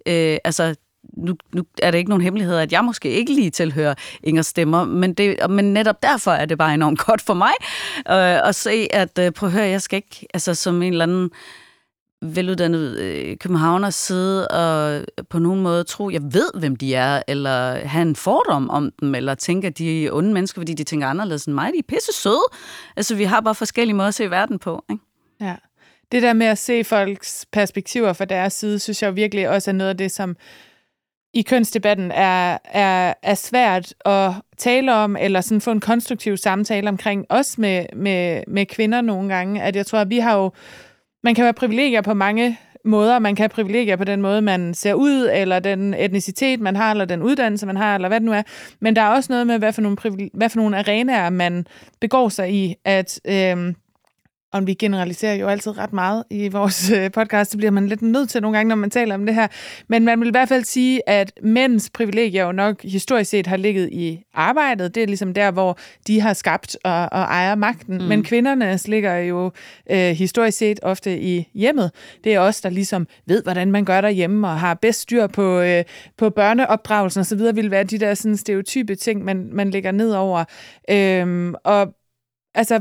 [0.06, 0.74] øh, altså
[1.16, 4.84] nu, nu er det ikke nogen hemmelighed, at jeg måske ikke lige tilhører Inger Stemmer,
[4.84, 7.52] men, det, men netop derfor er det bare enormt godt for mig
[7.96, 11.02] øh, at se, at øh, prøv at høre, jeg skal ikke, altså som en eller
[11.02, 11.30] anden
[12.22, 17.86] veluddannet øh, københavner sidde og på nogen måde tro, jeg ved, hvem de er, eller
[17.86, 21.06] have en fordom om dem, eller tænke, at de er onde mennesker, fordi de tænker
[21.06, 21.72] anderledes end mig.
[21.72, 22.44] De er pisse søde.
[22.96, 24.84] Altså, vi har bare forskellige måder at se verden på.
[24.90, 25.02] Ikke?
[25.40, 25.56] Ja.
[26.12, 29.74] Det der med at se folks perspektiver fra deres side, synes jeg virkelig også er
[29.74, 30.36] noget af det, som
[31.34, 36.88] i kønsdebatten er, er, er svært at tale om, eller sådan få en konstruktiv samtale
[36.88, 39.62] omkring, også med, med, med kvinder nogle gange.
[39.62, 40.50] At jeg tror, at vi har jo,
[41.24, 43.18] man kan være privilegier på mange måder.
[43.18, 46.90] Man kan have privilegier på den måde, man ser ud, eller den etnicitet, man har,
[46.90, 48.42] eller den uddannelse, man har, eller hvad det nu er.
[48.80, 49.96] Men der er også noget med, hvad for nogle,
[50.34, 51.66] hvad for nogle arenaer, man
[52.00, 53.20] begår sig i, at...
[53.24, 53.74] Øh,
[54.52, 58.02] og vi generaliserer jo altid ret meget i vores øh, podcast, det bliver man lidt
[58.02, 59.46] nødt til nogle gange, når man taler om det her.
[59.88, 63.56] Men man vil i hvert fald sige, at mænds privilegier jo nok historisk set har
[63.56, 64.94] ligget i arbejdet.
[64.94, 67.98] Det er ligesom der, hvor de har skabt og, og ejer magten.
[67.98, 68.04] Mm.
[68.04, 69.52] Men kvindernes ligger jo
[69.90, 71.90] øh, historisk set ofte i hjemmet.
[72.24, 75.60] Det er os, der ligesom ved, hvordan man gør derhjemme og har bedst styr på,
[75.60, 75.84] øh,
[76.16, 80.44] på børneopdragelsen osv., vil være de der sådan stereotype ting, man, man lægger ned over.
[80.90, 81.94] Øhm, og
[82.54, 82.80] altså,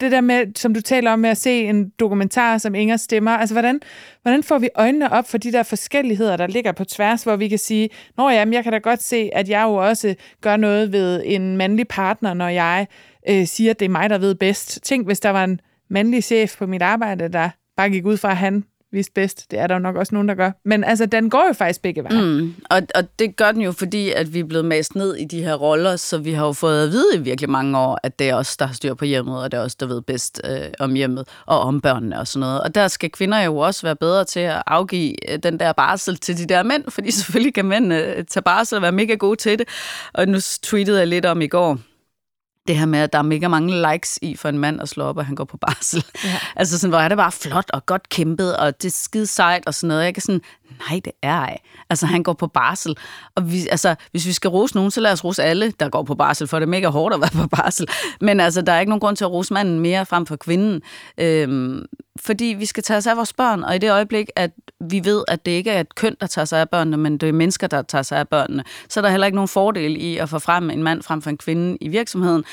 [0.00, 3.30] det der med, som du taler om med at se en dokumentar som Inger stemmer,
[3.30, 3.80] altså hvordan,
[4.22, 7.48] hvordan får vi øjnene op for de der forskelligheder, der ligger på tværs, hvor vi
[7.48, 10.92] kan sige, nå ja, jeg kan da godt se, at jeg jo også gør noget
[10.92, 12.86] ved en mandlig partner, når jeg
[13.28, 14.82] øh, siger, at det er mig, der ved bedst.
[14.82, 18.30] Tænk, hvis der var en mandlig chef på mit arbejde, der bare gik ud fra,
[18.30, 19.50] at han vidste bedst.
[19.50, 20.50] Det er der jo nok også nogen, der gør.
[20.64, 22.22] Men altså, den går jo faktisk begge veje.
[22.22, 22.54] Mm.
[22.70, 25.42] Og, og det gør den jo, fordi at vi er blevet mast ned i de
[25.42, 28.28] her roller, så vi har jo fået at vide i virkelig mange år, at det
[28.28, 30.60] er os, der har styr på hjemmet, og det er os, der ved bedst øh,
[30.78, 32.60] om hjemmet og om børnene og sådan noget.
[32.60, 36.16] Og der skal kvinder jo også være bedre til at afgive øh, den der barsel
[36.16, 39.36] til de der mænd, fordi selvfølgelig kan mænd øh, tage barsel og være mega gode
[39.36, 39.68] til det.
[40.14, 41.78] Og nu tweetede jeg lidt om i går,
[42.68, 45.04] det her med, at der er mega mange likes i for en mand at slå
[45.04, 46.04] op, og han går på barsel.
[46.24, 46.38] Ja.
[46.56, 49.66] altså sådan, hvor er det bare flot og godt kæmpet, og det er skide sejt
[49.66, 50.04] og sådan noget.
[50.04, 50.40] Jeg kan sådan,
[50.78, 51.58] nej, det er ej.
[51.90, 52.96] Altså, han går på barsel.
[53.34, 56.02] Og vi, altså, hvis vi skal rose nogen, så lad os rose alle, der går
[56.02, 57.86] på barsel, for det er mega hårdt at være på barsel.
[58.20, 60.82] Men altså, der er ikke nogen grund til at rose manden mere frem for kvinden.
[61.18, 61.84] Øhm,
[62.20, 65.24] fordi vi skal tage os af vores børn, og i det øjeblik, at vi ved,
[65.28, 67.66] at det ikke er et køn, der tager sig af børnene, men det er mennesker,
[67.66, 70.38] der tager sig af børnene, så er der heller ikke nogen fordel i at få
[70.38, 72.44] frem en mand frem for en kvinde i virksomheden.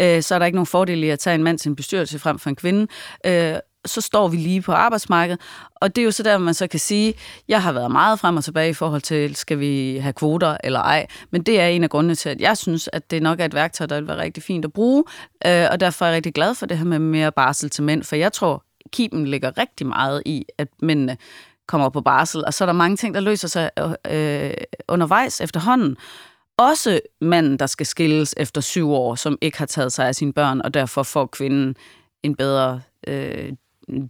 [0.00, 2.18] Øh, så er der ikke nogen fordel i at tage en mand til en bestyrelse
[2.18, 2.86] frem for en kvinde.
[3.26, 3.54] Øh,
[3.86, 5.40] så står vi lige på arbejdsmarkedet.
[5.74, 7.14] Og det er jo så der, man så kan sige,
[7.48, 10.80] jeg har været meget frem og tilbage i forhold til, skal vi have kvoter eller
[10.80, 11.06] ej.
[11.30, 13.54] Men det er en af grundene til, at jeg synes, at det nok er et
[13.54, 15.04] værktøj, der vil være rigtig fint at bruge.
[15.46, 18.02] Øh, og derfor er jeg rigtig glad for det her med mere barsel til mænd,
[18.02, 21.16] for jeg tror, kiben ligger rigtig meget i, at mændene
[21.68, 24.54] kommer på barsel, og så er der mange ting, der løser sig øh, øh,
[24.88, 25.96] undervejs efterhånden.
[26.58, 30.32] Også manden, der skal skilles efter syv år, som ikke har taget sig af sine
[30.32, 31.76] børn, og derfor får kvinden
[32.22, 33.52] en bedre øh,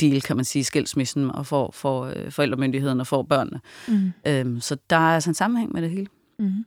[0.00, 3.60] deal, kan man sige, skilsmissen, og får, får øh, forældremyndigheden og får børnene.
[3.88, 4.12] Mm.
[4.26, 6.06] Øhm, så der er altså en sammenhæng med det hele.
[6.38, 6.64] Mm.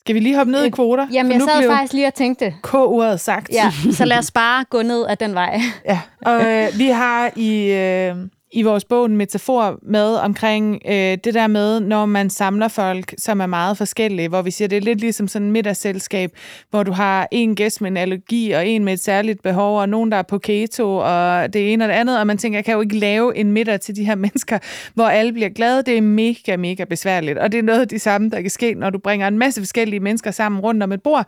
[0.00, 1.06] Skal vi lige hoppe ned i kvoter?
[1.12, 2.54] Jamen, jeg sad faktisk lige og tænkte.
[2.62, 3.50] K-ordet sagt.
[3.52, 5.60] Ja, så lad os bare gå ned ad den vej.
[5.84, 7.72] Ja, og øh, vi har i...
[7.72, 8.16] Øh,
[8.52, 13.14] i vores bog en metafor med omkring øh, det der med, når man samler folk,
[13.18, 16.30] som er meget forskellige, hvor vi siger, det er lidt ligesom sådan et middagsselskab,
[16.70, 19.88] hvor du har en gæst med en allergi, og en med et særligt behov, og
[19.88, 22.64] nogen, der er på keto, og det ene og det andet, og man tænker, jeg
[22.64, 24.58] kan jo ikke lave en middag til de her mennesker,
[24.94, 25.82] hvor alle bliver glade.
[25.82, 28.74] Det er mega, mega besværligt, og det er noget af det samme, der kan ske,
[28.74, 31.26] når du bringer en masse forskellige mennesker sammen rundt om et bord.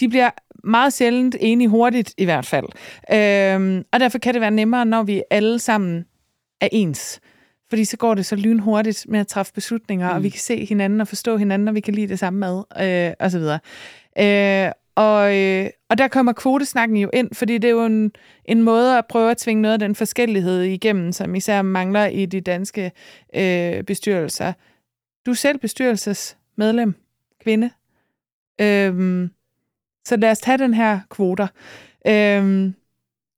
[0.00, 0.30] De bliver
[0.64, 2.66] meget sjældent enige hurtigt i hvert fald.
[3.12, 6.04] Øhm, og derfor kan det være nemmere, når vi alle sammen
[6.60, 7.20] er ens.
[7.68, 10.16] Fordi så går det så lynhurtigt med at træffe beslutninger, mm.
[10.16, 12.64] og vi kan se hinanden og forstå hinanden, og vi kan lide det samme mad,
[12.80, 13.58] øh, og så videre.
[14.18, 18.12] Øh, og, øh, og der kommer kvotesnakken jo ind, fordi det er jo en,
[18.44, 22.26] en måde at prøve at tvinge noget af den forskellighed igennem, som især mangler i
[22.26, 22.92] de danske
[23.34, 24.52] øh, bestyrelser.
[25.26, 26.94] Du er selv bestyrelsesmedlem,
[27.42, 27.70] kvinde.
[28.60, 29.28] Øh,
[30.04, 31.46] så lad os tage den her kvoter.
[32.06, 32.72] Øh,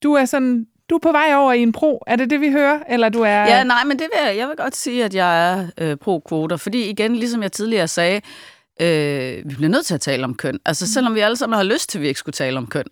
[0.03, 2.05] du er sådan du er på vej over i en pro.
[2.07, 2.79] Er det det, vi hører?
[2.89, 3.41] Eller du er...
[3.41, 6.57] Ja, nej, men det vil jeg, jeg vil godt sige, at jeg er øh, pro-kvoter.
[6.57, 8.21] Fordi igen, ligesom jeg tidligere sagde,
[8.81, 10.59] øh, vi bliver nødt til at tale om køn.
[10.67, 12.85] Altså selvom vi alle sammen har lyst til, at vi ikke skulle tale om køn.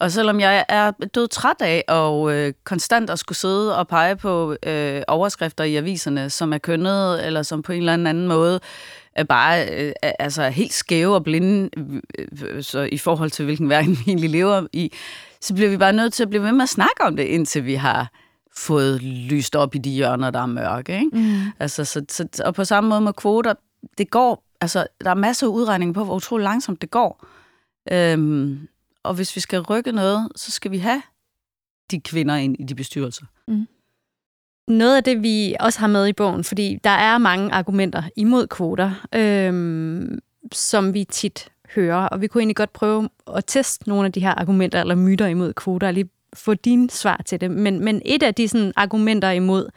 [0.00, 4.16] Og selvom jeg er død træt af og øh, konstant at skulle sidde og pege
[4.16, 8.60] på øh, overskrifter i aviserne, som er kønnet, eller som på en eller anden måde
[9.16, 11.70] er bare øh, altså helt skæve og blinde
[12.18, 14.92] øh, så i forhold til, hvilken verden vi egentlig lever i,
[15.42, 17.64] så bliver vi bare nødt til at blive ved med at snakke om det, indtil
[17.64, 18.10] vi har
[18.56, 20.94] fået lyst op i de hjørner, der er mørke.
[20.94, 21.10] Ikke?
[21.12, 21.40] Mm.
[21.60, 23.54] Altså, så, så, og på samme måde med kvoter,
[23.98, 27.26] det går, altså, der er masser af udregninger på, hvor utrolig langsomt det går.
[27.92, 28.68] Øhm,
[29.02, 31.02] og hvis vi skal rykke noget, så skal vi have
[31.90, 33.24] de kvinder ind i de bestyrelser.
[33.48, 33.66] Mm.
[34.68, 38.46] noget af det, vi også har med i bogen, fordi der er mange argumenter imod
[38.46, 40.18] kvoter, øhm,
[40.52, 44.20] som vi tit hører, og vi kunne egentlig godt prøve at teste nogle af de
[44.20, 47.50] her argumenter eller myter imod kvoter, og lige få din svar til det.
[47.50, 49.70] Men, men et af de sådan, argumenter imod,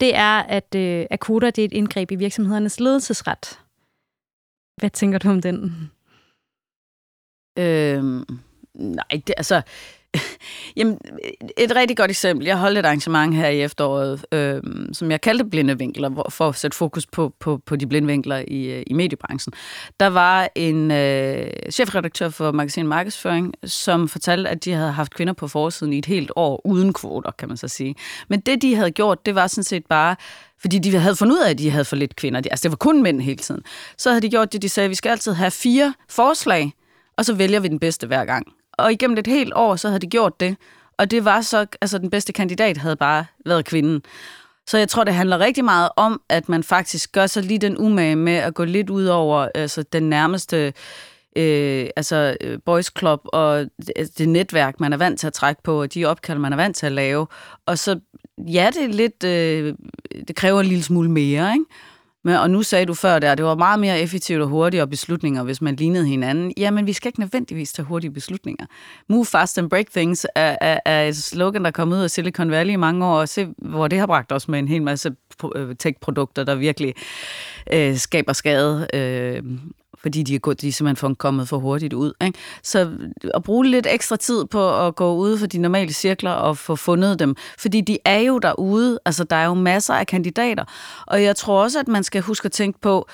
[0.00, 3.60] det er, at, øh, at kvoter det er et indgreb i virksomhedernes ledelsesret.
[4.80, 5.90] Hvad tænker du om den?
[7.58, 8.24] Øhm,
[8.74, 9.62] nej, det, altså...
[10.76, 10.98] Jamen,
[11.56, 12.46] et rigtig godt eksempel.
[12.46, 16.56] Jeg holdt et arrangement her i efteråret, øh, som jeg kaldte blinde vinkler, for at
[16.56, 19.52] sætte fokus på, på, på de blinde vinkler i, øh, i mediebranchen.
[20.00, 25.32] Der var en øh, chefredaktør for Magasin Markedsføring, som fortalte, at de havde haft kvinder
[25.32, 27.94] på forsiden i et helt år uden kvoter, kan man så sige.
[28.28, 30.16] Men det, de havde gjort, det var sådan set bare
[30.60, 32.40] fordi de havde fundet ud af, at de havde for lidt kvinder.
[32.50, 33.62] Altså, det var kun mænd hele tiden.
[33.98, 36.72] Så havde de gjort det, de sagde, at vi skal altid have fire forslag,
[37.16, 38.46] og så vælger vi den bedste hver gang.
[38.78, 40.56] Og igennem et helt år, så havde de gjort det.
[40.98, 44.02] Og det var så, altså den bedste kandidat havde bare været kvinden.
[44.66, 47.78] Så jeg tror, det handler rigtig meget om, at man faktisk gør sig lige den
[47.78, 50.72] umage med at gå lidt ud over altså, den nærmeste
[51.36, 55.62] øh, altså øh, boys club og det, det netværk, man er vant til at trække
[55.62, 57.26] på, og de opkald, man er vant til at lave.
[57.66, 58.00] Og så,
[58.38, 59.74] ja, det er lidt, øh,
[60.28, 61.64] det kræver en lille smule mere, ikke?
[62.24, 65.42] Men, og nu sagde du før der, det var meget mere effektivt og hurtigere beslutninger,
[65.42, 66.52] hvis man lignede hinanden.
[66.56, 68.66] Jamen, vi skal ikke nødvendigvis tage hurtige beslutninger.
[69.08, 72.10] Move fast and break things er, er, er et slogan, der er kommet ud af
[72.10, 74.82] Silicon Valley i mange år, og se, hvor det har bragt os med en hel
[74.82, 75.14] masse
[75.54, 76.94] øh, tech-produkter, der virkelig
[77.72, 78.86] øh, skaber skade.
[78.94, 79.42] Øh,
[80.02, 82.12] fordi de er, gået, de er simpelthen kommet for hurtigt ud.
[82.24, 82.38] Ikke?
[82.62, 82.90] Så
[83.34, 86.76] at bruge lidt ekstra tid på at gå ud for de normale cirkler og få
[86.76, 90.64] fundet dem, fordi de er jo derude, altså der er jo masser af kandidater,
[91.06, 93.08] og jeg tror også, at man skal huske at tænke på,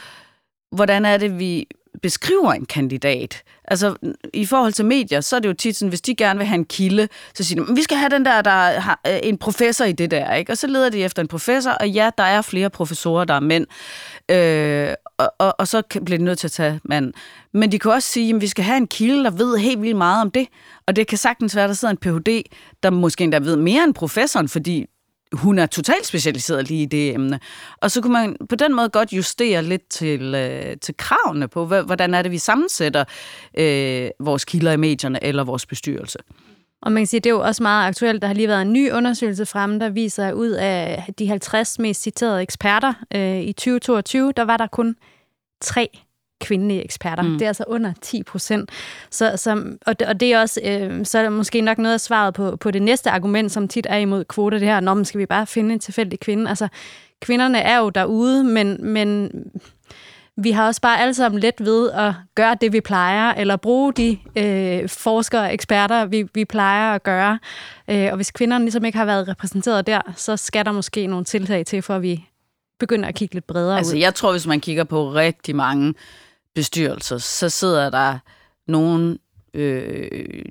[0.72, 1.66] hvordan er det, vi
[2.02, 3.42] beskriver en kandidat.
[3.64, 3.94] Altså,
[4.34, 6.58] i forhold til medier, så er det jo tit sådan, hvis de gerne vil have
[6.58, 9.84] en kilde, så siger de, vi skal have den der, der har øh, en professor
[9.84, 10.52] i det der, ikke?
[10.52, 13.40] Og så leder de efter en professor, og ja, der er flere professorer, der er
[13.40, 13.66] mænd.
[14.30, 17.12] Øh, og, og, og så bliver de nødt til at tage mand.
[17.52, 19.96] Men de kan også sige, at vi skal have en kilde, der ved helt vildt
[19.96, 20.48] meget om det.
[20.86, 22.42] Og det kan sagtens være, at der sidder en Ph.D.,
[22.82, 24.86] der måske endda ved mere end professoren, fordi
[25.32, 27.40] hun er totalt specialiseret lige i det emne.
[27.76, 31.64] Og så kunne man på den måde godt justere lidt til, øh, til kravene på,
[31.64, 33.04] hvordan er det, vi sammensætter
[33.58, 36.18] øh, vores kilder i medierne eller vores bestyrelse.
[36.82, 38.22] Og man kan sige, det er jo også meget aktuelt.
[38.22, 41.78] Der har lige været en ny undersøgelse fremme, der viser, at ud af de 50
[41.78, 44.96] mest citerede eksperter øh, i 2022, der var der kun
[45.60, 45.98] tre
[46.40, 47.22] kvindelige eksperter.
[47.22, 47.32] Mm.
[47.32, 48.70] Det er altså under 10 procent.
[49.10, 51.94] Så, så, og, det, og det er også, øh, så er det måske nok noget
[51.94, 54.94] af svaret på, på det næste argument, som tit er imod kvoter, det her, når
[54.94, 56.48] man skal vi bare finde en tilfældig kvinde.
[56.48, 56.68] Altså,
[57.20, 59.30] kvinderne er jo derude, men, men
[60.36, 63.92] vi har også bare alle sammen let ved at gøre det, vi plejer, eller bruge
[63.92, 67.38] de øh, forskere og eksperter, vi, vi plejer at gøre.
[67.90, 71.24] Øh, og hvis kvinderne ligesom ikke har været repræsenteret der, så skal der måske nogle
[71.24, 72.24] tiltag til, for at vi
[72.78, 73.94] begynder at kigge lidt bredere altså, ud.
[73.94, 75.94] Altså, jeg tror, hvis man kigger på rigtig mange
[76.54, 78.18] bestyrelser, så sidder der
[78.66, 79.18] nogen
[79.54, 80.44] øh,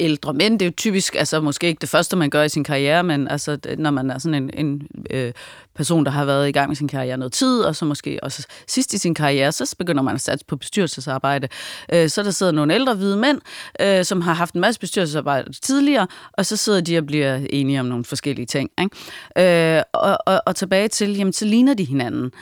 [0.00, 0.58] ældre mænd.
[0.58, 3.28] Det er jo typisk, altså måske ikke det første, man gør i sin karriere, men
[3.28, 5.32] altså, når man er sådan en, en øh,
[5.74, 8.46] person, der har været i gang med sin karriere noget tid, og så måske også
[8.66, 11.48] sidst i sin karriere, så begynder man at satse på bestyrelsesarbejde.
[11.92, 13.40] Øh, så der sidder nogle ældre hvide mænd,
[13.80, 17.80] øh, som har haft en masse bestyrelsesarbejde tidligere, og så sidder de og bliver enige
[17.80, 18.70] om nogle forskellige ting.
[18.80, 19.76] Ikke?
[19.76, 22.32] Øh, og, og, og tilbage til, jamen så ligner de hinanden.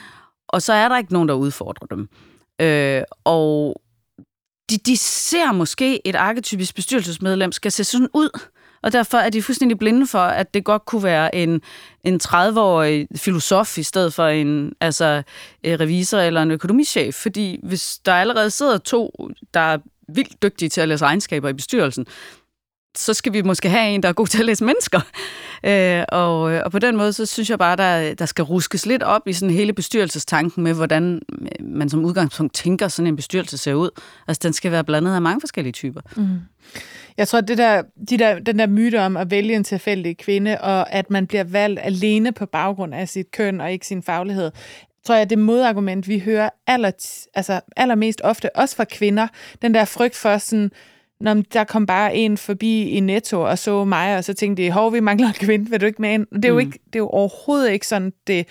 [0.47, 2.09] Og så er der ikke nogen, der udfordrer dem.
[2.61, 3.81] Øh, og
[4.69, 8.29] de, de ser måske et arketypisk bestyrelsesmedlem skal se sådan ud,
[8.85, 11.61] og derfor er de fuldstændig blinde for, at det godt kunne være en,
[12.03, 15.23] en 30-årig filosof i stedet for en altså,
[15.63, 17.15] øh, revisor eller en økonomichef.
[17.15, 21.53] Fordi hvis der allerede sidder to, der er vildt dygtige til at læse regnskaber i
[21.53, 22.05] bestyrelsen,
[22.99, 24.99] så skal vi måske have en, der er god til at læse mennesker.
[25.65, 29.03] Øh, og, og på den måde, så synes jeg bare, der, der skal ruskes lidt
[29.03, 33.57] op i sådan hele bestyrelsestanken med, hvordan øh, man som udgangspunkt tænker, sådan en bestyrelse
[33.57, 33.89] ser ud.
[34.27, 36.01] Altså, den skal være blandet af mange forskellige typer.
[36.15, 36.39] Mm.
[37.17, 40.61] Jeg tror, det der, de der, den der myte om at vælge en tilfældig kvinde,
[40.61, 44.51] og at man bliver valgt alene på baggrund af sit køn og ikke sin faglighed,
[45.05, 46.91] tror jeg, det modargument, vi hører aller,
[47.33, 49.27] altså allermest ofte, også fra kvinder,
[49.61, 50.71] den der frygt for sådan,
[51.19, 54.71] Nå, der kom bare en forbi i Netto og så mig, og så tænkte de,
[54.71, 56.27] hov, vi mangler en kvinde, vil du ikke med ind?
[56.35, 56.59] Det er, jo, mm.
[56.59, 58.47] ikke, det er jo overhovedet ikke sådan, det,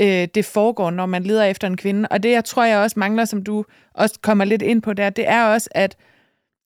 [0.00, 2.08] øh, det foregår, når man leder efter en kvinde.
[2.10, 5.10] Og det, jeg tror, jeg også mangler, som du også kommer lidt ind på der,
[5.10, 5.96] det er også, at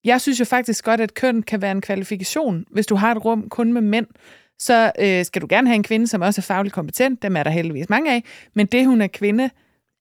[0.04, 3.24] jeg synes jo faktisk godt, at køn kan være en kvalifikation, hvis du har et
[3.24, 4.06] rum kun med mænd.
[4.58, 7.22] Så øh, skal du gerne have en kvinde, som også er fagligt kompetent.
[7.22, 8.24] Dem er der heldigvis mange af.
[8.54, 9.50] Men det, hun er kvinde,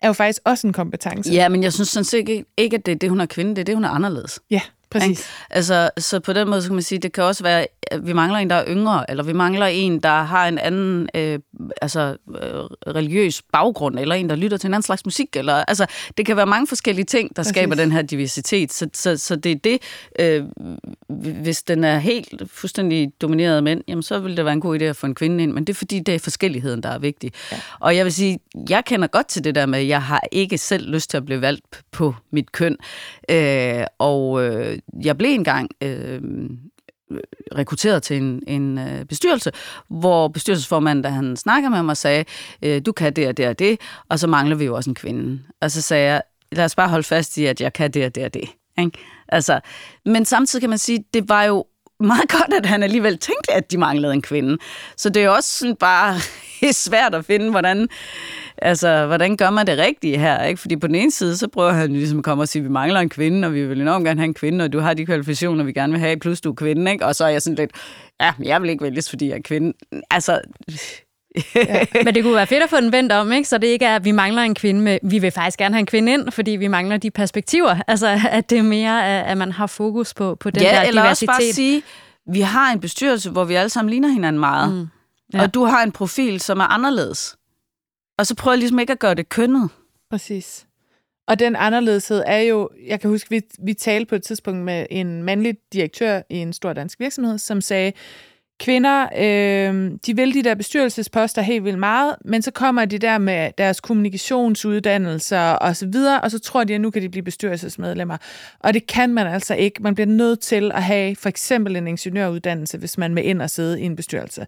[0.01, 1.33] er jo faktisk også en kompetence.
[1.33, 3.55] Ja, men jeg synes sådan set ikke, ikke, at det er det, hun er kvinde.
[3.55, 4.39] Det er det, hun er anderledes.
[4.51, 5.09] Ja, Præcis.
[5.09, 5.21] Ikke?
[5.49, 8.13] Altså, så på den måde så kan man sige, det kan også være, at vi
[8.13, 11.39] mangler en, der er yngre, eller vi mangler en, der har en anden øh,
[11.81, 15.35] altså, øh, religiøs baggrund, eller en, der lytter til en anden slags musik.
[15.35, 15.85] Eller, altså,
[16.17, 17.49] det kan være mange forskellige ting, der Præcis.
[17.49, 18.73] skaber den her diversitet.
[18.73, 19.81] Så, så, så det er det,
[20.19, 20.43] øh,
[21.41, 24.79] hvis den er helt fuldstændig domineret af mænd, jamen, så vil det være en god
[24.81, 26.99] idé at få en kvinde ind, men det er fordi, det er forskelligheden, der er
[26.99, 27.31] vigtig.
[27.51, 27.57] Ja.
[27.79, 30.57] Og jeg vil sige, jeg kender godt til det der med, at jeg har ikke
[30.57, 32.77] selv lyst til at blive valgt på mit køn.
[33.29, 36.21] Øh, og øh, jeg blev engang øh,
[37.55, 39.51] rekrutteret til en, en øh, bestyrelse,
[39.89, 42.25] hvor bestyrelsesformanden, da han snakker med mig, sagde,
[42.61, 44.95] øh, du kan det og det og det, og så mangler vi jo også en
[44.95, 45.39] kvinde.
[45.61, 48.15] Og så sagde jeg, lad os bare holde fast i, at jeg kan det og
[48.15, 48.49] det og det.
[48.79, 48.97] Ikke?
[49.27, 49.59] Altså,
[50.05, 51.65] men samtidig kan man sige, det var jo
[51.99, 54.57] meget godt, at han alligevel tænkte, at de manglede en kvinde.
[54.97, 56.19] Så det er også sådan bare
[56.73, 57.87] svært at finde, hvordan,
[58.57, 60.43] altså, hvordan gør man det rigtige her?
[60.43, 60.61] Ikke?
[60.61, 62.69] Fordi på den ene side, så prøver han ligesom at komme og sige, at vi
[62.69, 65.05] mangler en kvinde, og vi vil enormt gerne have en kvinde, og du har de
[65.05, 66.91] kvalifikationer, vi gerne vil have, plus du er kvinde.
[66.91, 67.05] Ikke?
[67.05, 67.71] Og så er jeg sådan lidt,
[68.21, 69.73] ja, jeg vil ikke vælges, fordi jeg er kvinde.
[70.11, 70.41] Altså,
[71.55, 71.85] ja.
[72.05, 73.49] Men det kunne være fedt at få den vendt om, ikke?
[73.49, 75.79] så det ikke er, at vi mangler en kvinde, med, vi vil faktisk gerne have
[75.79, 77.75] en kvinde ind, fordi vi mangler de perspektiver.
[77.87, 81.01] Altså, at det er mere, at man har fokus på, på den ja, der eller
[81.01, 81.29] diversitet.
[81.29, 81.83] også bare sige,
[82.31, 84.87] vi har en bestyrelse, hvor vi alle sammen ligner hinanden meget, mm.
[85.33, 85.41] ja.
[85.41, 87.37] og du har en profil, som er anderledes.
[88.17, 89.69] Og så prøver jeg ligesom ikke at gøre det kønnet.
[90.09, 90.67] Præcis.
[91.27, 94.85] Og den anderledeshed er jo, jeg kan huske, vi, vi talte på et tidspunkt med
[94.89, 97.91] en mandlig direktør i en stor dansk virksomhed, som sagde,
[98.59, 103.17] kvinder, øh, de vil de der bestyrelsesposter helt vildt meget, men så kommer de der
[103.17, 107.23] med deres kommunikationsuddannelser og så videre, og så tror de, at nu kan de blive
[107.23, 108.17] bestyrelsesmedlemmer.
[108.59, 109.83] Og det kan man altså ikke.
[109.83, 113.49] Man bliver nødt til at have for eksempel en ingeniøruddannelse, hvis man vil ind og
[113.49, 114.47] sidde i en bestyrelse.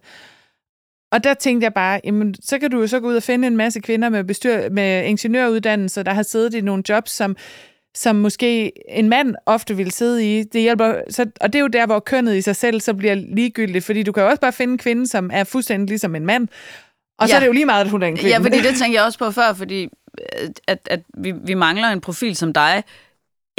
[1.12, 3.46] Og der tænkte jeg bare, jamen, så kan du jo så gå ud og finde
[3.46, 7.36] en masse kvinder med, bestyr- med ingeniøruddannelser, der har siddet i nogle jobs, som
[7.94, 10.42] som måske en mand ofte vil sidde i.
[10.42, 13.14] Det hjælper, så, og det er jo der, hvor kønnet i sig selv så bliver
[13.14, 16.26] ligegyldigt, fordi du kan jo også bare finde en kvinde, som er fuldstændig ligesom en
[16.26, 16.48] mand,
[17.18, 17.30] og ja.
[17.30, 18.30] så er det jo lige meget, at hun er en kvinde.
[18.30, 19.88] Ja, fordi det tænkte jeg også på før, fordi
[20.66, 22.84] at, at vi, vi mangler en profil som dig,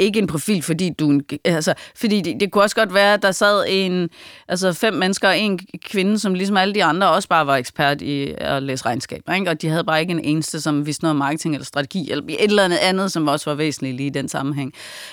[0.02, 1.20] ikke en profil, fordi du...
[1.44, 4.10] Altså, fordi det, det kunne også godt være, at der sad en,
[4.48, 8.02] altså fem mennesker og en kvinde, som ligesom alle de andre også bare var ekspert
[8.02, 9.22] i at læse regnskab.
[9.34, 9.50] Ikke?
[9.50, 12.24] Og de havde bare ikke en eneste, som vidste noget om marketing eller strategi, eller
[12.28, 14.72] et eller andet andet, som også var væsentligt lige i den sammenhæng.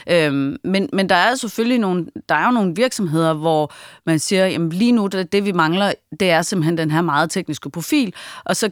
[0.09, 3.73] Øhm, men, men der er selvfølgelig nogle, der er jo nogle virksomheder, hvor
[4.05, 7.31] man siger, jamen lige nu, det, det vi mangler, det er simpelthen den her meget
[7.31, 8.13] tekniske profil,
[8.45, 8.69] og så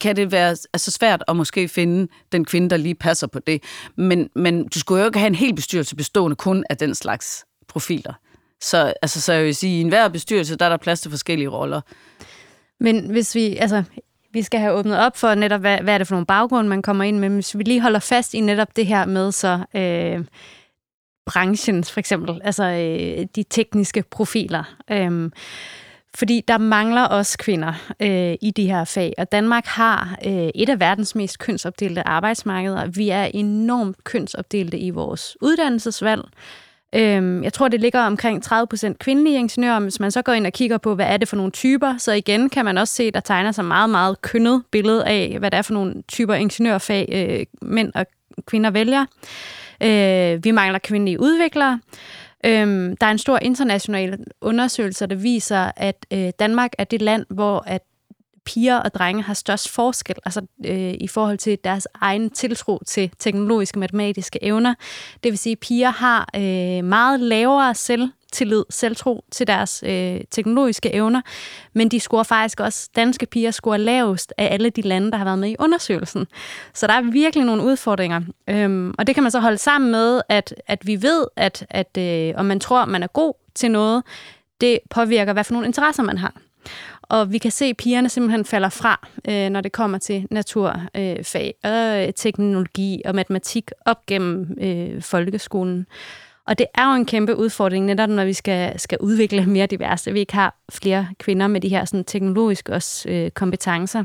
[0.00, 3.62] kan det være altså svært at måske finde den kvinde, der lige passer på det.
[3.96, 7.44] Men, men du skulle jo ikke have en helt bestyrelse bestående kun af den slags
[7.68, 8.12] profiler.
[8.60, 11.48] Så, altså, så jeg vil sige, i enhver bestyrelse, der er der plads til forskellige
[11.48, 11.80] roller.
[12.80, 13.82] Men hvis vi, altså,
[14.32, 16.82] vi skal have åbnet op for netop, hvad, hvad er det for nogle baggrunde, man
[16.82, 19.64] kommer ind med, men hvis vi lige holder fast i netop det her med så
[19.74, 20.24] øh,
[21.26, 24.64] branchen, for eksempel, altså øh, de tekniske profiler.
[24.90, 25.30] Øh,
[26.16, 30.68] fordi der mangler også kvinder øh, i de her fag, og Danmark har øh, et
[30.68, 32.86] af verdens mest kønsopdelte arbejdsmarkeder.
[32.86, 36.22] Vi er enormt kønsopdelte i vores uddannelsesvalg.
[36.94, 39.80] Øh, jeg tror, det ligger omkring 30% kvindelige ingeniører.
[39.80, 42.12] Hvis man så går ind og kigger på, hvad er det for nogle typer, så
[42.12, 45.58] igen kan man også se, der tegner sig meget, meget kønnet billede af, hvad det
[45.58, 48.06] er for nogle typer ingeniørfag, øh, mænd og
[48.46, 49.06] kvinder vælger.
[49.82, 51.80] Øh, vi mangler kvindelige udviklere.
[52.46, 57.26] Øhm, der er en stor international undersøgelse, der viser, at øh, Danmark er det land,
[57.30, 57.82] hvor at
[58.44, 63.10] piger og drenge har størst forskel, altså øh, i forhold til deres egen tiltro til
[63.18, 64.74] teknologiske og matematiske evner.
[65.24, 70.20] Det vil sige, at piger har øh, meget lavere selv selvtillid, selvtro til deres øh,
[70.30, 71.20] teknologiske evner,
[71.72, 75.24] men de scorer faktisk også, danske piger scorer lavest af alle de lande, der har
[75.24, 76.26] været med i undersøgelsen.
[76.74, 78.20] Så der er virkelig nogle udfordringer.
[78.48, 81.98] Øhm, og det kan man så holde sammen med, at, at vi ved, at, at
[81.98, 84.02] øh, om man tror, man er god til noget,
[84.60, 86.34] det påvirker, hvad for nogle interesser man har.
[87.02, 91.54] Og vi kan se, at pigerne simpelthen falder fra, øh, når det kommer til naturfag
[91.64, 95.86] øh, og øh, teknologi og matematik op gennem øh, folkeskolen.
[96.46, 100.12] Og det er jo en kæmpe udfordring, netop når vi skal, skal udvikle mere diverse.
[100.12, 104.04] Vi ikke har flere kvinder med de her sådan, teknologiske også, øh, kompetencer.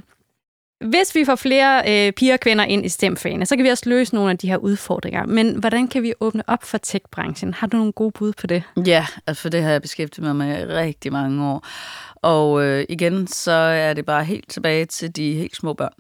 [0.82, 3.90] Hvis vi får flere øh, piger og kvinder ind i stemfagene, så kan vi også
[3.90, 5.26] løse nogle af de her udfordringer.
[5.26, 7.54] Men hvordan kan vi åbne op for tech-branchen?
[7.54, 8.64] Har du nogle gode bud på det?
[8.86, 11.68] Ja, altså for det har jeg beskæftiget mig med rigtig mange år.
[12.16, 15.94] Og øh, igen, så er det bare helt tilbage til de helt små børn.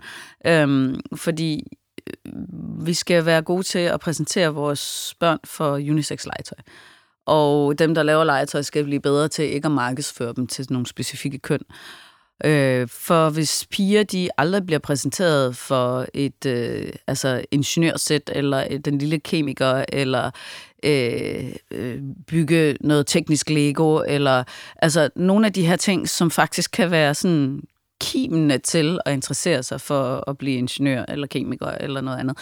[0.45, 1.67] Øhm, fordi
[2.07, 2.33] Øh,
[2.85, 6.57] vi skal være gode til at præsentere vores børn for unisex-legetøj.
[7.25, 10.87] Og dem, der laver legetøj, skal blive bedre til ikke at markedsføre dem til nogle
[10.87, 11.61] specifikke køn.
[12.45, 18.97] Øh, for hvis piger de aldrig bliver præsenteret for et øh, altså ingeniørsæt, eller den
[18.97, 20.31] lille kemiker, eller
[20.83, 24.43] øh, øh, bygge noget teknisk Lego, eller
[24.75, 27.61] altså nogle af de her ting, som faktisk kan være sådan
[28.01, 32.37] kimene til at interessere sig for at blive ingeniør eller kemiker eller noget andet,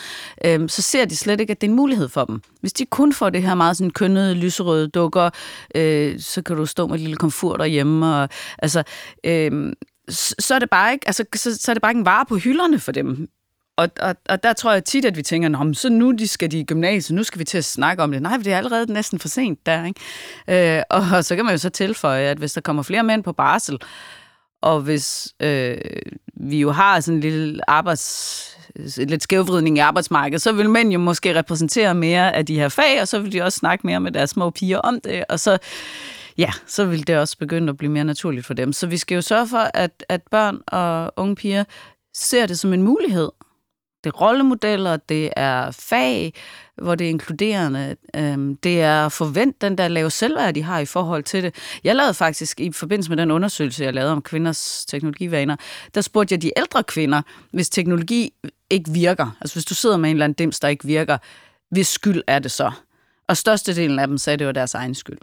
[0.46, 2.42] øhm, så ser de slet ikke, at det er en mulighed for dem.
[2.62, 5.30] Hvis de kun får det her meget sådan kønnede, lyserøde dukker,
[5.76, 8.16] øh, så kan du stå med et lille komfur derhjemme.
[8.16, 8.84] Og, altså,
[9.24, 9.74] øh,
[10.40, 12.38] så er det bare ikke, altså, så, så er det bare ikke en vare på
[12.38, 13.30] hylderne for dem.
[13.78, 16.52] Og, og, og der tror jeg tit, at vi tænker, Nå, så nu de skal
[16.52, 18.22] de i gymnasiet, nu skal vi til at snakke om det.
[18.22, 19.86] Nej, det er allerede næsten for sent der.
[19.86, 20.78] Ikke?
[20.78, 23.24] Øh, og, og så kan man jo så tilføje, at hvis der kommer flere mænd
[23.24, 23.78] på barsel,
[24.62, 25.78] og hvis øh,
[26.34, 28.56] vi jo har sådan en lille arbejds
[28.98, 33.02] lidt skævvridning i arbejdsmarkedet, så vil mænd jo måske repræsentere mere af de her fag,
[33.02, 35.58] og så vil de også snakke mere med deres små piger om det, og så,
[36.38, 38.74] ja, så vil det også begynde at blive mere naturligt for dem.
[38.74, 41.64] Så vi skal jo sørge for, at, at børn og unge piger
[42.16, 43.30] ser det som en mulighed.
[44.04, 46.34] Det er rollemodeller, det er fag,
[46.82, 47.96] hvor det er inkluderende.
[48.16, 51.56] Øhm, det er at forvente den der lave selvværd, de har i forhold til det.
[51.84, 55.56] Jeg lavede faktisk i forbindelse med den undersøgelse, jeg lavede om kvinders teknologivaner,
[55.96, 57.22] der spurgte jeg de ældre kvinder,
[57.52, 58.34] hvis teknologi
[58.70, 61.18] ikke virker, altså hvis du sidder med en eller anden dims, der ikke virker,
[61.72, 62.72] hvis skyld er det så?
[63.28, 65.18] Og størstedelen af dem sagde, at det var deres egen skyld.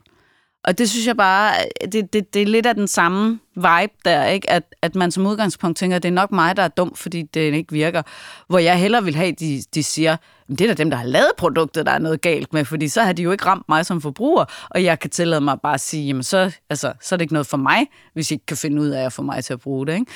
[0.67, 1.55] Og det synes jeg bare,
[1.93, 4.51] det, det, det er lidt af den samme vibe der, ikke?
[4.51, 7.23] At, at man som udgangspunkt tænker, at det er nok mig, der er dum, fordi
[7.23, 8.03] det ikke virker.
[8.49, 10.17] Hvor jeg hellere vil have, at de, de siger,
[10.49, 13.03] det er da dem, der har lavet produktet, der er noget galt med, fordi så
[13.03, 15.81] har de jo ikke ramt mig som forbruger, og jeg kan tillade mig bare at
[15.81, 18.57] sige, jamen så, altså, så er det ikke noget for mig, hvis I ikke kan
[18.57, 19.95] finde ud af at få mig til at bruge det.
[19.95, 20.13] Ikke?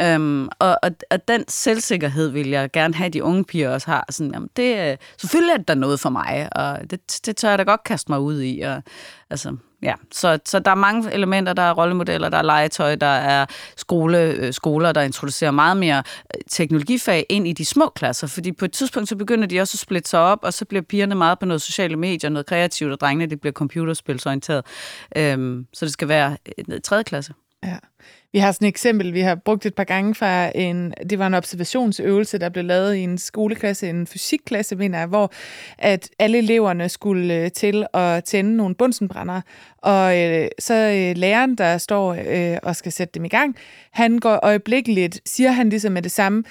[0.00, 3.90] Øhm, og, og, og den selvsikkerhed vil jeg gerne have, at de unge piger også
[3.90, 4.06] har.
[4.10, 7.48] Sådan, jamen det, øh, selvfølgelig er det der noget for mig, og det, det tør
[7.48, 8.60] jeg da godt kaste mig ud i.
[8.60, 8.82] Og,
[9.30, 9.94] altså, ja.
[10.12, 11.52] så, så der er mange elementer.
[11.52, 16.02] Der er rollemodeller, der er legetøj, der er skole, øh, skoler, der introducerer meget mere
[16.34, 18.26] øh, teknologifag ind i de små klasser.
[18.26, 20.82] Fordi på et tidspunkt, så begynder de også at splitte sig op, og så bliver
[20.82, 24.64] pigerne meget på noget sociale medier, noget kreativt, og drengene det bliver computerspilsorienteret.
[25.16, 27.32] Øhm, så det skal være i tredje klasse.
[27.66, 27.76] Ja.
[28.32, 31.26] Vi har sådan et eksempel, vi har brugt et par gange fra en, det var
[31.26, 35.32] en observationsøvelse, der blev lavet i en skoleklasse, en fysikklasse, mener jeg, hvor
[35.78, 39.42] at alle eleverne skulle øh, til at tænde nogle bunsenbrændere.
[39.78, 43.56] Og øh, så øh, læreren, der står øh, og skal sætte dem i gang,
[43.90, 46.44] han går øjeblikkeligt, siger han ligesom med det samme,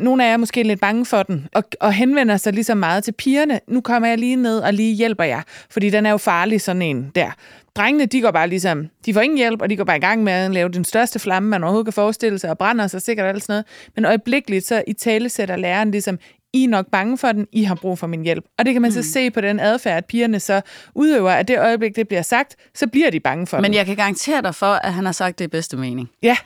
[0.00, 2.74] nogle af jer er måske lidt bange for den, og, og henvender sig lige så
[2.74, 3.60] meget til pigerne.
[3.68, 6.82] Nu kommer jeg lige ned og lige hjælper jer, fordi den er jo farlig, sådan
[6.82, 7.30] en der.
[7.76, 10.22] Drengene, de går bare ligesom, de får ingen hjælp, og de går bare i gang
[10.22, 13.26] med at lave den største flamme, man overhovedet kan forestille sig, og brænder sig sikkert
[13.26, 13.64] alt sådan noget.
[13.94, 16.18] Men øjeblikkeligt, så i tale sætter læreren ligesom,
[16.52, 18.44] I er nok bange for den, I har brug for min hjælp.
[18.58, 19.02] Og det kan man mm.
[19.02, 20.60] så se på den adfærd, at pigerne så
[20.94, 23.74] udøver, at det øjeblik, det bliver sagt, så bliver de bange for Men den.
[23.74, 26.10] jeg kan garantere dig for, at han har sagt det i bedste mening.
[26.22, 26.36] Ja.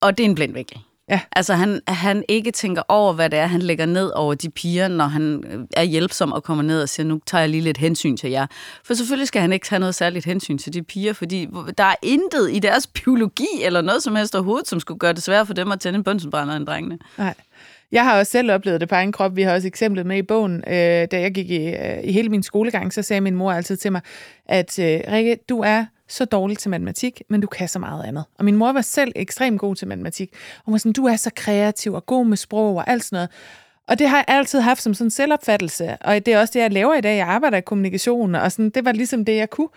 [0.00, 0.78] Og det er en blind vinkel.
[1.10, 1.20] Ja.
[1.32, 4.88] Altså han, han ikke tænker over, hvad det er, han lægger ned over de piger,
[4.88, 5.42] når han
[5.76, 8.46] er hjælpsom og kommer ned og siger, nu tager jeg lige lidt hensyn til jer.
[8.84, 11.48] For selvfølgelig skal han ikke tage noget særligt hensyn til de piger, fordi
[11.78, 15.22] der er intet i deres biologi eller noget som helst overhovedet, som skulle gøre det
[15.22, 16.98] svært for dem at tænde en bønsenbrænder end drengene.
[17.18, 17.34] Nej.
[17.92, 19.36] Jeg har også selv oplevet det på egen krop.
[19.36, 20.56] Vi har også eksemplet med i bogen.
[20.66, 20.72] Øh,
[21.10, 23.92] da jeg gik i, øh, i hele min skolegang, så sagde min mor altid til
[23.92, 24.00] mig,
[24.46, 28.24] at øh, Rikke, du er så dårlig til matematik, men du kan så meget andet.
[28.38, 30.30] Og min mor var selv ekstremt god til matematik.
[30.32, 33.16] Og hun var sådan, du er så kreativ og god med sprog og alt sådan
[33.16, 33.30] noget.
[33.88, 35.96] Og det har jeg altid haft som sådan en selvopfattelse.
[36.00, 37.16] Og det er også det, jeg laver i dag.
[37.16, 39.68] Jeg arbejder i kommunikation, og sådan, det var ligesom det, jeg kunne.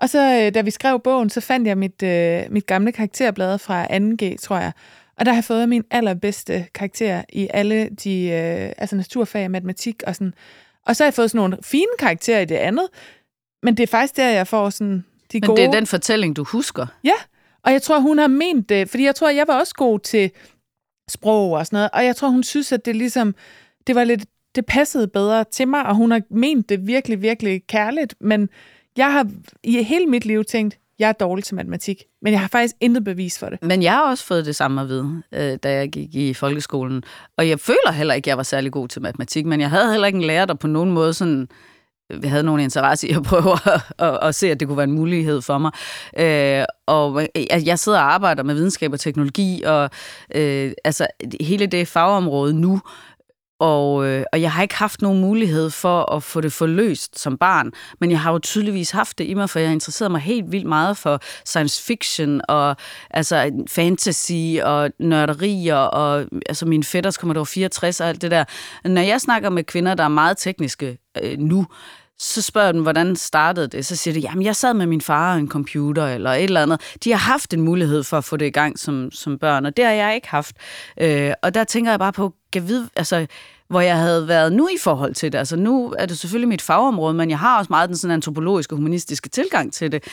[0.00, 3.58] Og så, øh, da vi skrev bogen, så fandt jeg mit, øh, mit gamle karakterblad
[3.58, 4.72] fra 2G, tror jeg.
[5.18, 9.50] Og der har jeg fået min allerbedste karakter i alle de øh, altså naturfag og
[9.50, 10.34] matematik og sådan.
[10.86, 12.88] Og så har jeg fået sådan nogle fine karakterer i det andet.
[13.62, 15.60] Men det er faktisk der, jeg får sådan de Men gode...
[15.60, 16.86] det er den fortælling, du husker.
[17.04, 17.14] Ja,
[17.64, 20.30] og jeg tror, hun har ment det, fordi jeg tror, jeg var også god til
[21.08, 23.34] sprog og sådan noget, og jeg tror, hun synes, at det ligesom,
[23.86, 24.24] det var lidt,
[24.54, 28.48] det passede bedre til mig, og hun har ment det virkelig, virkelig kærligt, men
[28.96, 29.26] jeg har
[29.64, 33.04] i hele mit liv tænkt, jeg er dårlig til matematik, men jeg har faktisk intet
[33.04, 33.62] bevis for det.
[33.62, 37.02] Men jeg har også fået det samme at vide, øh, da jeg gik i folkeskolen.
[37.36, 39.90] Og jeg føler heller ikke, at jeg var særlig god til matematik, men jeg havde
[39.90, 41.48] heller ikke en lærer, der på nogen måde sådan
[42.10, 44.84] Øh, havde nogen interesse i at prøve at, at, at se, at det kunne være
[44.84, 45.72] en mulighed for mig.
[46.18, 49.90] Øh, og øh, jeg sidder og arbejder med videnskab og teknologi, og
[50.34, 51.06] øh, altså
[51.40, 52.80] hele det fagområde nu,
[53.60, 57.38] og, øh, og jeg har ikke haft nogen mulighed for at få det forløst som
[57.38, 60.52] barn, men jeg har jo tydeligvis haft det i mig, for jeg interesserede mig helt
[60.52, 62.76] vildt meget for science fiction og
[63.10, 68.44] altså fantasy og nørderier, og altså min fætters kommer der 64 og alt det der.
[68.84, 71.66] Når jeg snakker med kvinder, der er meget tekniske øh, nu,
[72.22, 73.86] så spørger den, hvordan startede det?
[73.86, 76.62] Så siger de, jamen jeg sad med min far og en computer eller et eller
[76.62, 76.80] andet.
[77.04, 79.76] De har haft en mulighed for at få det i gang som, som børn, og
[79.76, 80.56] det har jeg ikke haft.
[81.00, 83.26] Øh, og der tænker jeg bare på, kan vide, altså,
[83.68, 85.38] hvor jeg havde været nu i forhold til det.
[85.38, 88.72] Altså nu er det selvfølgelig mit fagområde, men jeg har også meget den sådan antropologiske
[88.72, 90.04] og humanistiske tilgang til det.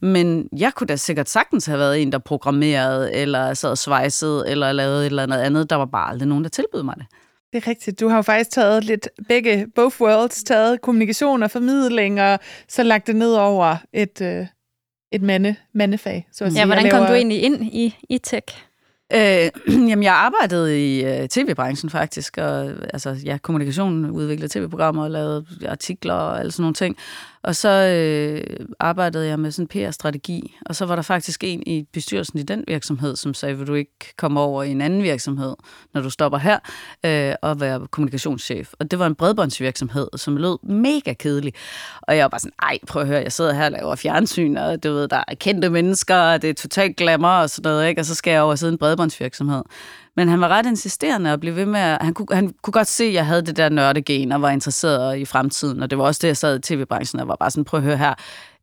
[0.00, 4.44] Men jeg kunne da sikkert sagtens have været en, der programmerede, eller sad og svejsede,
[4.48, 5.70] eller lavede et eller andet andet.
[5.70, 7.06] Der var bare aldrig nogen, der tilbød mig det.
[7.54, 8.00] Det er rigtigt.
[8.00, 12.38] Du har jo faktisk taget lidt begge, both worlds, taget kommunikation og formidling, og
[12.68, 14.46] så lagt det ned over et, øh,
[15.12, 16.28] et mande, mandefag.
[16.32, 18.44] Så at Ja, sige, hvordan og kom laver- du egentlig ind i, i tech?
[19.14, 19.50] Øh,
[19.90, 25.44] jamen, jeg arbejdede i øh, tv-branchen faktisk, og altså, ja, kommunikation, udviklede tv-programmer og lavede
[25.68, 26.96] artikler og alle sådan nogle ting.
[27.44, 31.62] Og så øh, arbejdede jeg med sådan en PR-strategi, og så var der faktisk en
[31.66, 35.02] i bestyrelsen i den virksomhed, som sagde, vil du ikke komme over i en anden
[35.02, 35.54] virksomhed,
[35.94, 36.58] når du stopper her,
[37.04, 38.72] øh, og være kommunikationschef.
[38.78, 41.52] Og det var en bredbåndsvirksomhed, som lød mega kedelig.
[42.02, 44.56] Og jeg var bare sådan, ej, prøv at høre, jeg sidder her og laver fjernsyn,
[44.56, 47.88] og du ved, der er kendte mennesker, og det er totalt glamour og sådan noget,
[47.88, 48.00] ikke?
[48.00, 49.62] og så skal jeg over og sidde i en bredbåndsvirksomhed.
[50.16, 52.86] Men han var ret insisterende og blev ved med at, han kunne, han kunne godt
[52.86, 56.04] se, at jeg havde det der nørdegen og var interesseret i fremtiden, og det var
[56.04, 58.14] også det, jeg sad i tv-branchen og var bare sådan, prøv at høre her,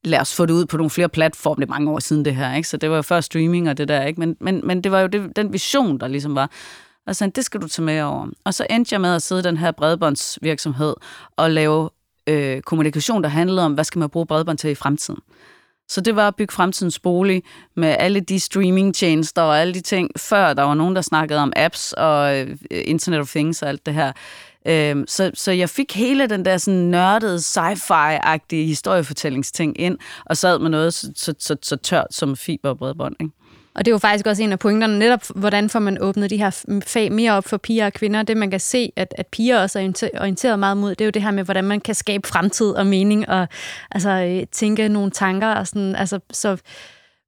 [0.03, 2.35] lad os få det ud på nogle flere platforme, det er mange år siden det
[2.35, 2.67] her, ikke?
[2.67, 4.19] så det var jo før streaming og det der, ikke?
[4.19, 6.51] Men, men, men det var jo det, den vision, der ligesom var,
[7.07, 8.27] og sådan, det skal du tage med over.
[8.43, 10.93] Og så endte jeg med at sidde i den her bredbåndsvirksomhed
[11.37, 11.89] og lave
[12.27, 15.19] øh, kommunikation, der handlede om, hvad skal man bruge bredbånd til i fremtiden.
[15.91, 17.43] Så det var at bygge fremtidens bolig
[17.75, 21.53] med alle de streamingtjenester og alle de ting, før der var nogen, der snakkede om
[21.55, 24.11] apps og øh, Internet of Things og alt det her.
[24.67, 30.59] Øhm, så, så jeg fik hele den der sådan nørdede, sci-fi-agtige historiefortællingsting ind, og sad
[30.59, 33.15] med noget så, så, så, så tørt som fiberbredbånd.
[33.19, 33.33] Ikke?
[33.75, 36.37] Og det er jo faktisk også en af pointerne, netop hvordan får man åbnet de
[36.37, 38.23] her fag mere op for piger og kvinder.
[38.23, 41.11] Det man kan se, at, at piger også er orienteret meget mod, det er jo
[41.11, 43.47] det her med, hvordan man kan skabe fremtid og mening, og
[43.91, 46.57] altså, øh, tænke nogle tanker, og sådan, altså, så,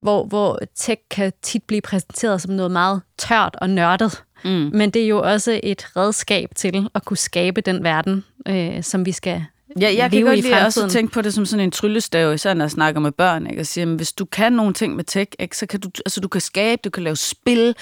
[0.01, 4.23] hvor, hvor tech kan tit blive præsenteret som noget meget tørt og nørdet.
[4.45, 4.69] Mm.
[4.73, 9.05] Men det er jo også et redskab til at kunne skabe den verden, øh, som
[9.05, 9.45] vi skal
[9.81, 12.65] Ja, jeg kan godt lide også tænke på det som sådan en tryllestav, især når
[12.65, 13.61] jeg snakker med børn, ikke?
[13.61, 15.57] og siger, at hvis du kan nogle ting med tech, ikke?
[15.57, 17.75] så kan du, altså, du kan skabe, du kan lave spil,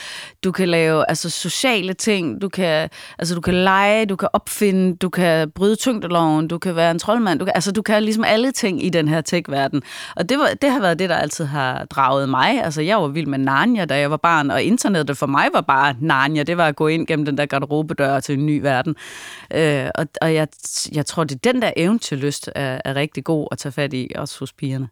[0.44, 2.89] du kan lave altså, sociale ting, du kan,
[3.20, 7.00] altså, du kan lege, du kan opfinde, du kan bryde tyngdeloven, du kan være en
[7.00, 9.82] troldmand, du kan, altså, du kan ligesom alle ting i den her tech-verden.
[10.16, 12.64] Og det, var, det har været det, der altid har draget mig.
[12.64, 15.62] Altså, jeg var vild med Narnia, da jeg var barn, og internettet for mig var
[15.62, 16.44] bare Narnia.
[16.44, 18.96] Det var at gå ind gennem den der garderobedør til en ny verden.
[19.56, 20.48] Øh, og og jeg,
[20.92, 24.11] jeg tror, det er den der eventyrlyst er, er rigtig god at tage fat i,
[24.15, 24.88] også hos pigerne.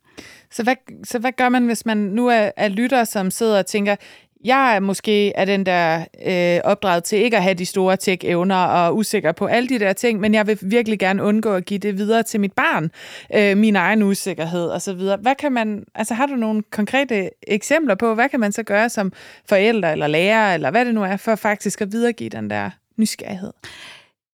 [0.51, 3.65] Så hvad, så hvad gør man, hvis man nu er, er lytter, som sidder og
[3.65, 3.95] tænker,
[4.43, 8.65] jeg er måske er den der øh, opdraget til ikke at have de store tech-evner
[8.65, 11.79] og usikker på alle de der ting, men jeg vil virkelig gerne undgå at give
[11.79, 12.91] det videre til mit barn,
[13.35, 15.17] øh, min egen usikkerhed og så videre.
[15.17, 18.89] Hvad kan man, altså har du nogle konkrete eksempler på, hvad kan man så gøre
[18.89, 19.13] som
[19.49, 23.51] forældre eller lærer, eller hvad det nu er, for faktisk at videregive den der nysgerrighed?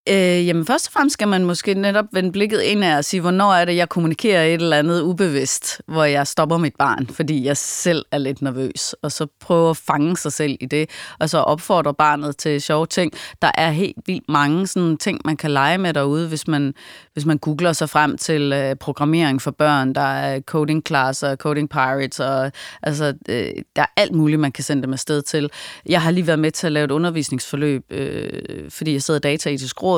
[0.09, 3.21] Øh, jamen først og fremmest skal man måske netop vende blikket ind af og sige,
[3.21, 7.45] hvornår er det, jeg kommunikerer et eller andet ubevidst, hvor jeg stopper mit barn, fordi
[7.45, 10.89] jeg selv er lidt nervøs, og så prøve at fange sig selv i det,
[11.19, 13.11] og så opfordre barnet til sjove ting.
[13.41, 16.73] Der er helt vildt mange sådan ting, man kan lege med derude, hvis man,
[17.13, 19.95] hvis man googler sig frem til øh, programmering for børn.
[19.95, 22.51] Der er coding classer, coding pirates, og
[22.83, 25.49] altså, øh, der er alt muligt, man kan sende dem afsted til.
[25.85, 28.29] Jeg har lige været med til at lave et undervisningsforløb, øh,
[28.69, 29.94] fordi jeg sidder i dataetisk råd,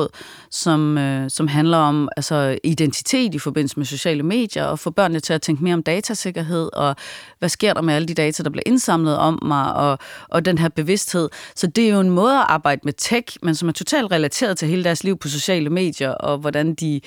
[0.50, 5.20] som, øh, som handler om altså, identitet i forbindelse med sociale medier, og få børnene
[5.20, 6.96] til at tænke mere om datasikkerhed, og
[7.38, 10.58] hvad sker der med alle de data, der bliver indsamlet om mig, og, og den
[10.58, 11.28] her bevidsthed.
[11.54, 14.58] Så det er jo en måde at arbejde med tech, men som er totalt relateret
[14.58, 17.00] til hele deres liv på sociale medier, og hvordan de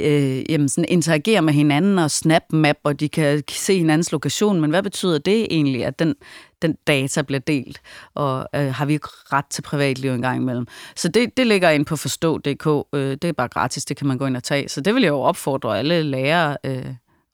[0.00, 4.70] øh, jamen sådan interagerer med hinanden og snap-map, og de kan se hinandens lokation, men
[4.70, 6.14] hvad betyder det egentlig, at den,
[6.62, 7.80] den data bliver delt,
[8.14, 10.66] og øh, har vi ikke ret til privatliv en gang imellem.
[10.96, 14.18] Så det, det ligger ind på forstå.dk, øh, det er bare gratis, det kan man
[14.18, 14.68] gå ind og tage.
[14.68, 16.86] Så det vil jeg jo opfordre alle lærere øh,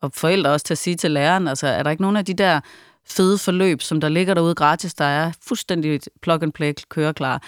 [0.02, 2.34] og forældre også til at sige til læreren, altså er der ikke nogen af de
[2.34, 2.60] der
[3.08, 7.42] fede forløb, som der ligger derude gratis, der er fuldstændig plug and play køreklar,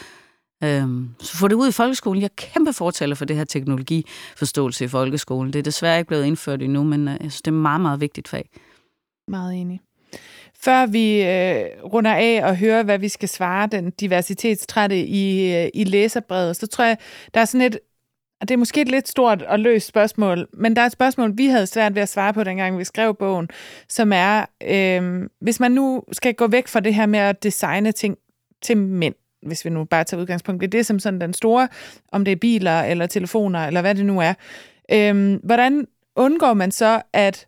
[0.64, 2.22] Øhm, så få det ud i folkeskolen.
[2.22, 5.52] Jeg er kæmpe fortaler for det her teknologiforståelse i folkeskolen.
[5.52, 8.00] Det er desværre ikke blevet indført endnu, men øh, jeg synes, det er meget, meget
[8.00, 8.48] vigtigt fag.
[9.28, 9.80] Meget enig.
[10.54, 15.68] Før vi øh, runder af og hører, hvad vi skal svare den diversitetstrætte i, øh,
[15.74, 16.96] i læserbrevet, så tror jeg,
[17.34, 17.78] der er sådan et,
[18.40, 21.38] og det er måske et lidt stort og løst spørgsmål, men der er et spørgsmål,
[21.38, 23.48] vi havde svært ved at svare på, dengang vi skrev bogen,
[23.88, 27.92] som er, øh, hvis man nu skal gå væk fra det her med at designe
[27.92, 28.18] ting
[28.62, 29.14] til mænd,
[29.46, 31.68] hvis vi nu bare tager udgangspunkt i det som sådan den store,
[32.12, 34.34] om det er biler eller telefoner, eller hvad det nu er.
[34.92, 35.86] Øhm, hvordan
[36.16, 37.46] undgår man så, at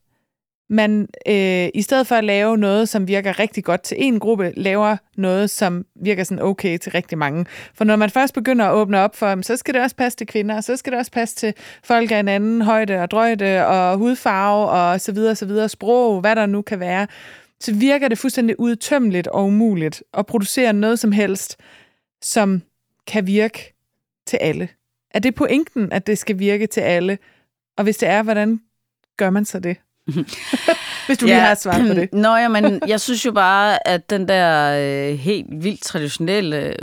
[0.68, 4.52] man øh, i stedet for at lave noget, som virker rigtig godt til en gruppe,
[4.56, 7.46] laver noget, som virker sådan okay til rigtig mange.
[7.74, 10.26] For når man først begynder at åbne op for så skal det også passe til
[10.26, 13.66] kvinder, og så skal det også passe til folk af en anden højde og drøjde
[13.66, 17.06] og hudfarve og så videre, så videre, sprog, hvad der nu kan være,
[17.60, 21.56] så virker det fuldstændig udtømmeligt og umuligt at producere noget som helst,
[22.24, 22.62] som
[23.06, 23.74] kan virke
[24.26, 24.68] til alle.
[25.10, 27.18] Er det pointen, at det skal virke til alle?
[27.76, 28.60] Og hvis det er, hvordan
[29.16, 29.76] gør man så det?
[31.06, 31.32] Hvis du ja.
[31.32, 32.12] lige har et svar på det.
[32.12, 34.76] Nå, ja, men jeg synes jo bare, at den der
[35.10, 36.76] øh, helt vildt traditionelle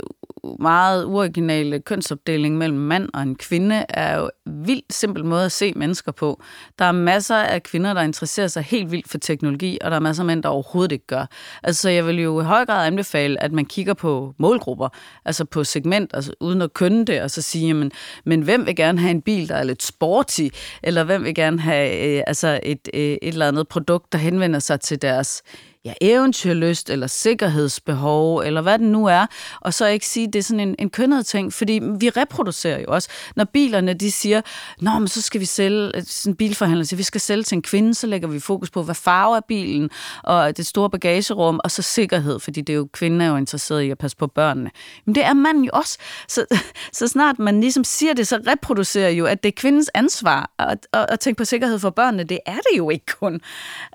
[0.60, 5.52] meget uoriginale kønsopdeling mellem mand og en kvinde er jo en vildt simpel måde at
[5.52, 6.42] se mennesker på.
[6.78, 10.00] Der er masser af kvinder, der interesserer sig helt vildt for teknologi, og der er
[10.00, 11.26] masser af mænd, der overhovedet ikke gør.
[11.62, 14.88] Altså, jeg vil jo i høj grad anbefale, at man kigger på målgrupper,
[15.24, 17.92] altså på segment, altså uden at kønne det, og så sige, jamen,
[18.24, 20.48] men hvem vil gerne have en bil, der er lidt sporty,
[20.82, 24.58] eller hvem vil gerne have øh, altså et, øh, et eller andet produkt, der henvender
[24.58, 25.42] sig til deres
[25.84, 29.26] ja, eventyrlyst eller sikkerhedsbehov, eller hvad det nu er,
[29.60, 32.80] og så ikke sige, at det er sådan en, en kønnet ting, fordi vi reproducerer
[32.80, 33.08] jo også.
[33.36, 34.40] Når bilerne, de siger,
[34.80, 37.62] Nå, men så skal vi sælge, sådan en bilforhandler siger, vi skal sælge til en
[37.62, 39.90] kvinde, så lægger vi fokus på, hvad farve er bilen,
[40.22, 43.82] og det store bagagerum, og så sikkerhed, fordi det er jo, kvinden er jo interesseret
[43.82, 44.70] i at passe på børnene.
[45.04, 45.98] Men det er manden jo også.
[46.28, 46.46] Så,
[46.92, 50.86] så snart man ligesom siger det, så reproducerer jo, at det er kvindens ansvar at,
[50.92, 52.24] at, at tænke på sikkerhed for børnene.
[52.24, 53.40] Det er det jo ikke kun.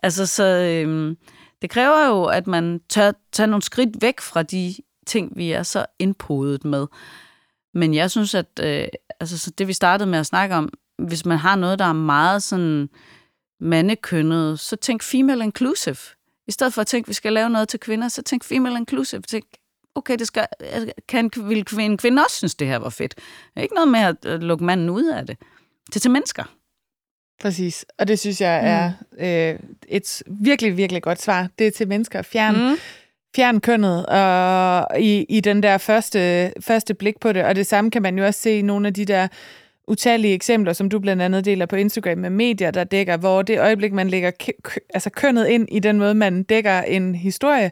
[0.03, 0.43] Altså, så...
[0.43, 1.17] Øhm,
[1.62, 4.76] det kræver jo, at man tør tage nogle skridt væk fra de
[5.08, 6.88] ting, vi er så indpodet med.
[7.74, 8.88] Men jeg synes, at øh,
[9.20, 12.43] altså, det vi startede med at snakke om, hvis man har noget, der er meget
[12.43, 12.89] sådan
[13.60, 15.97] mandekønnet, så tænk female inclusive.
[16.47, 18.78] I stedet for at tænke, at vi skal lave noget til kvinder, så tænk female
[18.78, 19.22] inclusive.
[19.22, 19.45] Tænk,
[19.95, 20.47] okay, det skal,
[21.08, 23.16] kan, vil en kvinde også synes, det her var fedt.
[23.58, 25.38] Ikke noget med at lukke manden ud af det.
[25.88, 26.43] Det er til mennesker.
[27.41, 29.25] Præcis, og det synes jeg er mm.
[29.25, 31.47] øh, et virkelig, virkelig godt svar.
[31.59, 32.21] Det er til mennesker.
[32.21, 32.77] Fjern, mm.
[33.35, 37.43] fjern kønnet og i, i den der første, første blik på det.
[37.43, 39.27] Og det samme kan man jo også se i nogle af de der
[39.88, 43.59] utallige eksempler, som du blandt andet deler på Instagram med medier, der dækker, hvor det
[43.59, 44.31] øjeblik, man lægger
[44.93, 47.71] altså kønnet ind i den måde, man dækker en historie,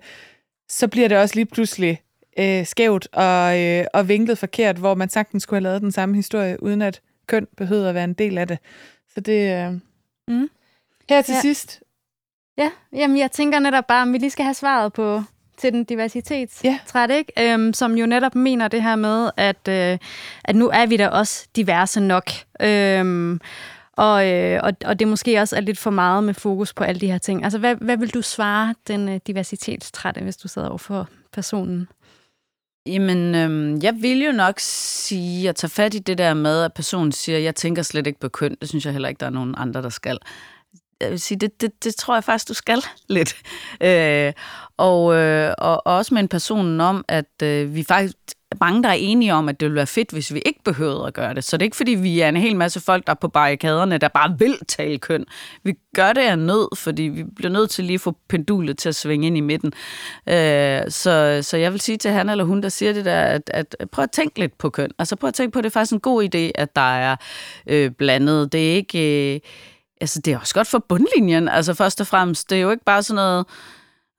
[0.69, 2.01] så bliver det også lige pludselig
[2.39, 6.15] øh, skævt og, øh, og vinklet forkert, hvor man sagtens skulle have lavet den samme
[6.15, 8.57] historie, uden at køn behøver at være en del af det.
[9.15, 9.71] Så det øh...
[10.27, 10.49] mm.
[11.09, 11.41] Her til ja.
[11.41, 11.81] sidst.
[12.57, 15.23] Ja, jamen jeg tænker netop bare, om vi lige skal have svaret på
[15.57, 17.15] til den diversitetstræt, ja.
[17.15, 17.53] ikke?
[17.53, 19.97] Øhm, som jo netop mener det her med, at, øh,
[20.43, 22.29] at nu er vi da også diverse nok.
[22.61, 23.41] Øhm,
[23.91, 27.01] og, øh, og, og det måske også er lidt for meget med fokus på alle
[27.01, 27.43] de her ting.
[27.43, 31.87] Altså, hvad, hvad vil du svare den øh, diversitetstrætte, hvis du sidder over for personen?
[32.85, 36.73] Jamen, øhm, jeg vil jo nok sige at tage fat i det der med, at
[36.73, 38.55] personen siger, jeg tænker slet ikke på køn.
[38.61, 40.19] Det synes jeg heller ikke, der er nogen andre, der skal.
[41.01, 43.35] Jeg vil sige, det, det, det tror jeg faktisk, du skal lidt.
[43.81, 44.33] Øh,
[44.77, 48.15] og, øh, og også med en person om, at øh, vi faktisk
[48.59, 51.13] mange, der er enige om, at det ville være fedt, hvis vi ikke behøvede at
[51.13, 51.43] gøre det.
[51.43, 53.97] Så det er ikke, fordi vi er en hel masse folk, der er på barrikaderne,
[53.97, 55.25] der bare vil tale køn.
[55.63, 58.89] Vi gør det af nød, fordi vi bliver nødt til lige at få pendulet til
[58.89, 59.73] at svinge ind i midten.
[60.29, 63.51] Øh, så, så jeg vil sige til han eller hun, der siger det der, at,
[63.53, 64.91] at prøv at tænke lidt på køn.
[64.99, 67.15] Altså prøv at tænke på, at det er faktisk en god idé, at der er
[67.67, 68.51] øh, blandet.
[68.51, 69.33] Det er ikke...
[69.35, 69.39] Øh,
[70.01, 71.47] altså det er også godt for bundlinjen.
[71.49, 73.45] Altså først og fremmest, det er jo ikke bare sådan noget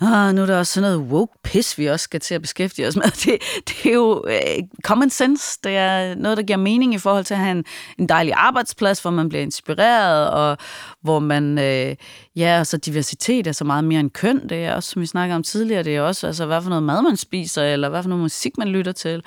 [0.01, 2.97] ah, nu er der også sådan noget woke-pis, vi også skal til at beskæftige os
[2.97, 3.05] med.
[3.25, 3.39] Det,
[3.69, 5.59] det er jo uh, common sense.
[5.65, 7.65] Det er noget, der giver mening i forhold til at have en,
[7.99, 10.59] en dejlig arbejdsplads, hvor man bliver inspireret, og
[11.03, 11.97] hvor man, uh,
[12.41, 14.49] ja, altså diversitet er så meget mere end køn.
[14.49, 16.83] Det er også, som vi snakkede om tidligere, det er også, altså, hvad for noget
[16.83, 19.23] mad man spiser, eller hvad for noget musik man lytter til.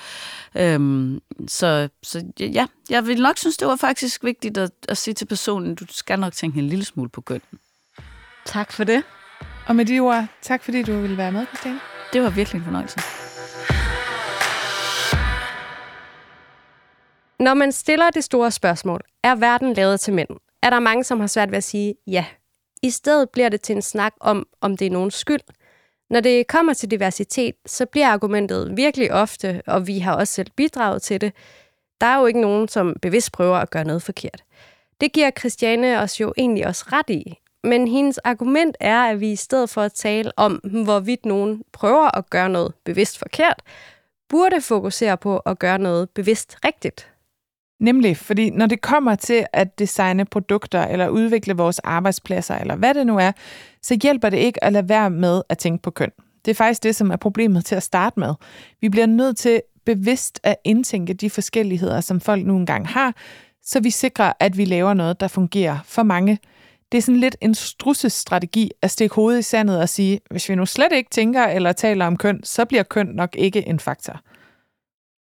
[0.59, 5.13] Um, så, så ja, jeg vil nok synes, det var faktisk vigtigt at, at sige
[5.13, 7.41] til personen, du skal nok tænke en lille smule på køn.
[8.45, 9.03] Tak for det.
[9.69, 11.79] Og med de ord, tak fordi du ville være med, Christine.
[12.13, 12.99] Det var virkelig en fornøjelse.
[17.39, 20.29] Når man stiller det store spørgsmål, er verden lavet til mænd?
[20.63, 22.25] Er der mange, som har svært ved at sige ja.
[22.83, 25.41] I stedet bliver det til en snak om, om det er nogens skyld.
[26.09, 30.51] Når det kommer til diversitet, så bliver argumentet virkelig ofte, og vi har også selv
[30.55, 31.33] bidraget til det,
[32.01, 34.43] der er jo ikke nogen, som bevidst prøver at gøre noget forkert.
[35.01, 37.39] Det giver Christiane os jo egentlig også ret i.
[37.63, 40.53] Men hendes argument er, at vi i stedet for at tale om,
[40.83, 43.61] hvorvidt nogen prøver at gøre noget bevidst forkert,
[44.29, 47.11] burde fokusere på at gøre noget bevidst rigtigt.
[47.79, 52.93] Nemlig, fordi når det kommer til at designe produkter eller udvikle vores arbejdspladser eller hvad
[52.93, 53.31] det nu er,
[53.81, 56.11] så hjælper det ikke at lade være med at tænke på køn.
[56.45, 58.33] Det er faktisk det, som er problemet til at starte med.
[58.81, 63.13] Vi bliver nødt til bevidst at indtænke de forskelligheder, som folk nu engang har,
[63.63, 66.39] så vi sikrer, at vi laver noget, der fungerer for mange.
[66.91, 70.55] Det er sådan lidt en strussestrategi at stikke hovedet i sandet og sige, hvis vi
[70.55, 74.21] nu slet ikke tænker eller taler om køn, så bliver køn nok ikke en faktor.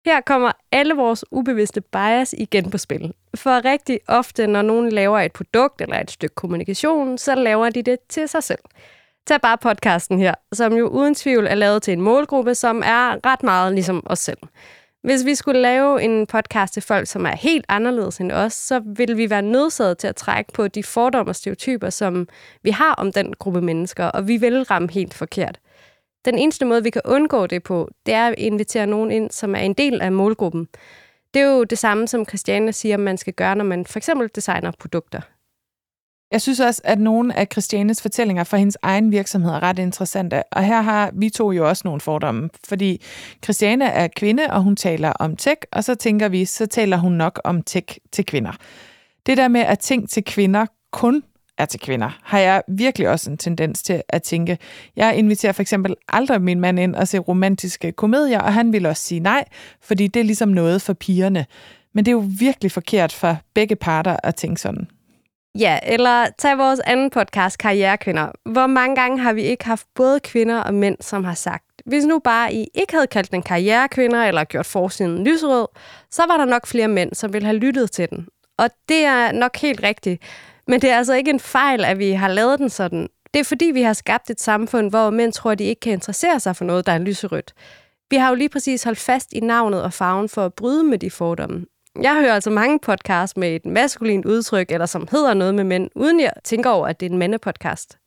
[0.07, 3.13] Her kommer alle vores ubevidste bias igen på spil.
[3.35, 7.83] For rigtig ofte, når nogen laver et produkt eller et stykke kommunikation, så laver de
[7.83, 8.59] det til sig selv.
[9.27, 13.27] Tag bare podcasten her, som jo uden tvivl er lavet til en målgruppe, som er
[13.27, 14.39] ret meget ligesom os selv.
[15.03, 18.83] Hvis vi skulle lave en podcast til folk, som er helt anderledes end os, så
[18.87, 22.29] ville vi være nødsaget til at trække på de fordomme og stereotyper, som
[22.63, 25.61] vi har om den gruppe mennesker, og vi vil ramme helt forkert.
[26.25, 29.55] Den eneste måde, vi kan undgå det på, det er at invitere nogen ind, som
[29.55, 30.69] er en del af målgruppen.
[31.35, 34.31] Det er jo det samme, som Christiane siger, man skal gøre, når man for eksempel
[34.35, 35.21] designer produkter.
[36.31, 40.43] Jeg synes også, at nogle af Christianes fortællinger fra hendes egen virksomhed er ret interessante.
[40.53, 42.51] Og her har vi to jo også nogle fordomme.
[42.69, 43.03] Fordi
[43.45, 47.13] Christiane er kvinde, og hun taler om tech, og så tænker vi, så taler hun
[47.13, 48.53] nok om tech til kvinder.
[49.27, 51.23] Det der med, at ting til kvinder kun
[51.59, 54.59] er til kvinder, har jeg virkelig også en tendens til at tænke.
[54.97, 58.87] Jeg inviterer for eksempel aldrig min mand ind og se romantiske komedier, og han vil
[58.87, 59.45] også sige nej,
[59.81, 61.47] fordi det er ligesom noget for pigerne.
[61.95, 64.89] Men det er jo virkelig forkert for begge parter at tænke sådan.
[65.59, 68.33] Ja, eller tag vores anden podcast, Karrierekvinder.
[68.45, 72.05] Hvor mange gange har vi ikke haft både kvinder og mænd, som har sagt, hvis
[72.05, 75.67] nu bare I ikke havde kaldt den karrierekvinder eller gjort forsiden lyserød,
[76.11, 78.27] så var der nok flere mænd, som ville have lyttet til den.
[78.59, 80.23] Og det er nok helt rigtigt.
[80.67, 83.09] Men det er altså ikke en fejl, at vi har lavet den sådan.
[83.35, 85.93] Det er fordi, vi har skabt et samfund, hvor mænd tror, at de ikke kan
[85.93, 87.53] interessere sig for noget, der er lyserødt.
[88.11, 90.99] Vi har jo lige præcis holdt fast i navnet og farven for at bryde med
[90.99, 91.65] de fordomme.
[92.03, 95.91] Jeg hører altså mange podcasts med et maskulint udtryk, eller som hedder noget med mænd,
[95.95, 97.99] uden jeg tænker over, at det er en mandepodcast.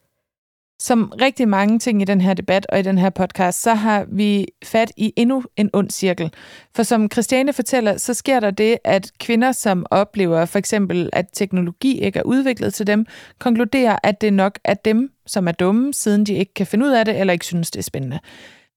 [0.79, 4.05] Som rigtig mange ting i den her debat og i den her podcast, så har
[4.11, 6.33] vi fat i endnu en ond cirkel.
[6.75, 11.25] For som Christiane fortæller, så sker der det, at kvinder, som oplever for eksempel, at
[11.33, 13.05] teknologi ikke er udviklet til dem,
[13.39, 16.91] konkluderer, at det nok er dem, som er dumme, siden de ikke kan finde ud
[16.91, 18.19] af det, eller ikke synes, det er spændende.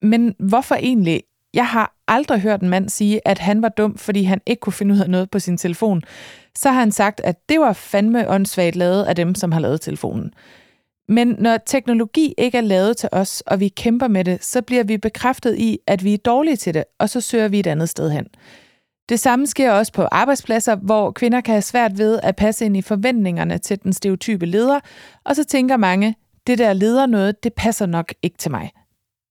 [0.02, 1.22] Men hvorfor egentlig?
[1.54, 4.72] Jeg har aldrig hørt en mand sige, at han var dum, fordi han ikke kunne
[4.72, 6.02] finde ud af noget på sin telefon.
[6.56, 9.80] Så har han sagt, at det var fandme åndssvagt lavet af dem, som har lavet
[9.80, 10.34] telefonen.
[11.08, 14.84] Men når teknologi ikke er lavet til os, og vi kæmper med det, så bliver
[14.84, 17.88] vi bekræftet i, at vi er dårlige til det, og så søger vi et andet
[17.88, 18.26] sted hen.
[19.08, 22.76] Det samme sker også på arbejdspladser, hvor kvinder kan have svært ved at passe ind
[22.76, 24.80] i forventningerne til den stereotype leder,
[25.24, 26.14] og så tænker mange,
[26.46, 28.70] det der leder noget, det passer nok ikke til mig.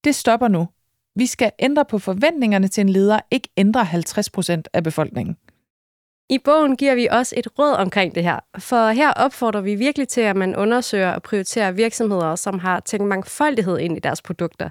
[0.04, 0.68] Det stopper nu.
[1.16, 5.36] Vi skal ændre på forventningerne til en leder, ikke ændre 50 procent af befolkningen.
[6.30, 10.08] I bogen giver vi også et råd omkring det her, for her opfordrer vi virkelig
[10.08, 14.68] til, at man undersøger og prioriterer virksomheder, som har tænkt mangfoldighed ind i deres produkter.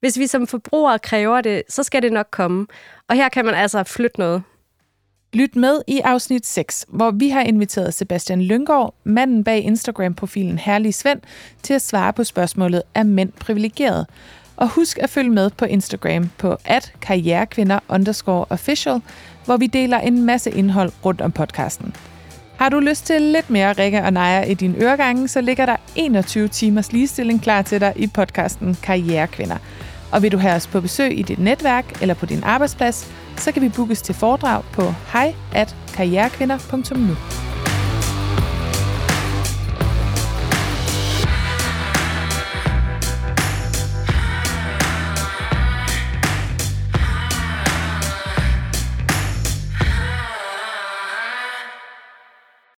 [0.00, 2.66] Hvis vi som forbrugere kræver det, så skal det nok komme.
[3.08, 4.42] Og her kan man altså flytte noget.
[5.32, 10.94] Lyt med i afsnit 6, hvor vi har inviteret Sebastian Lyngård, manden bag Instagram-profilen Herlig
[10.94, 11.20] Svend,
[11.62, 14.06] til at svare på spørgsmålet, er mænd privilegeret?
[14.56, 19.00] Og husk at følge med på Instagram på at karrierekvinder underscore official,
[19.44, 21.94] hvor vi deler en masse indhold rundt om podcasten.
[22.56, 25.76] Har du lyst til lidt mere Rikke og Naja i din øregange, så ligger der
[25.96, 29.56] 21 timers ligestilling klar til dig i podcasten Karrierekvinder.
[30.12, 33.52] Og vil du have os på besøg i dit netværk eller på din arbejdsplads, så
[33.52, 37.53] kan vi bookes til foredrag på hej at karrierekvinder.nu.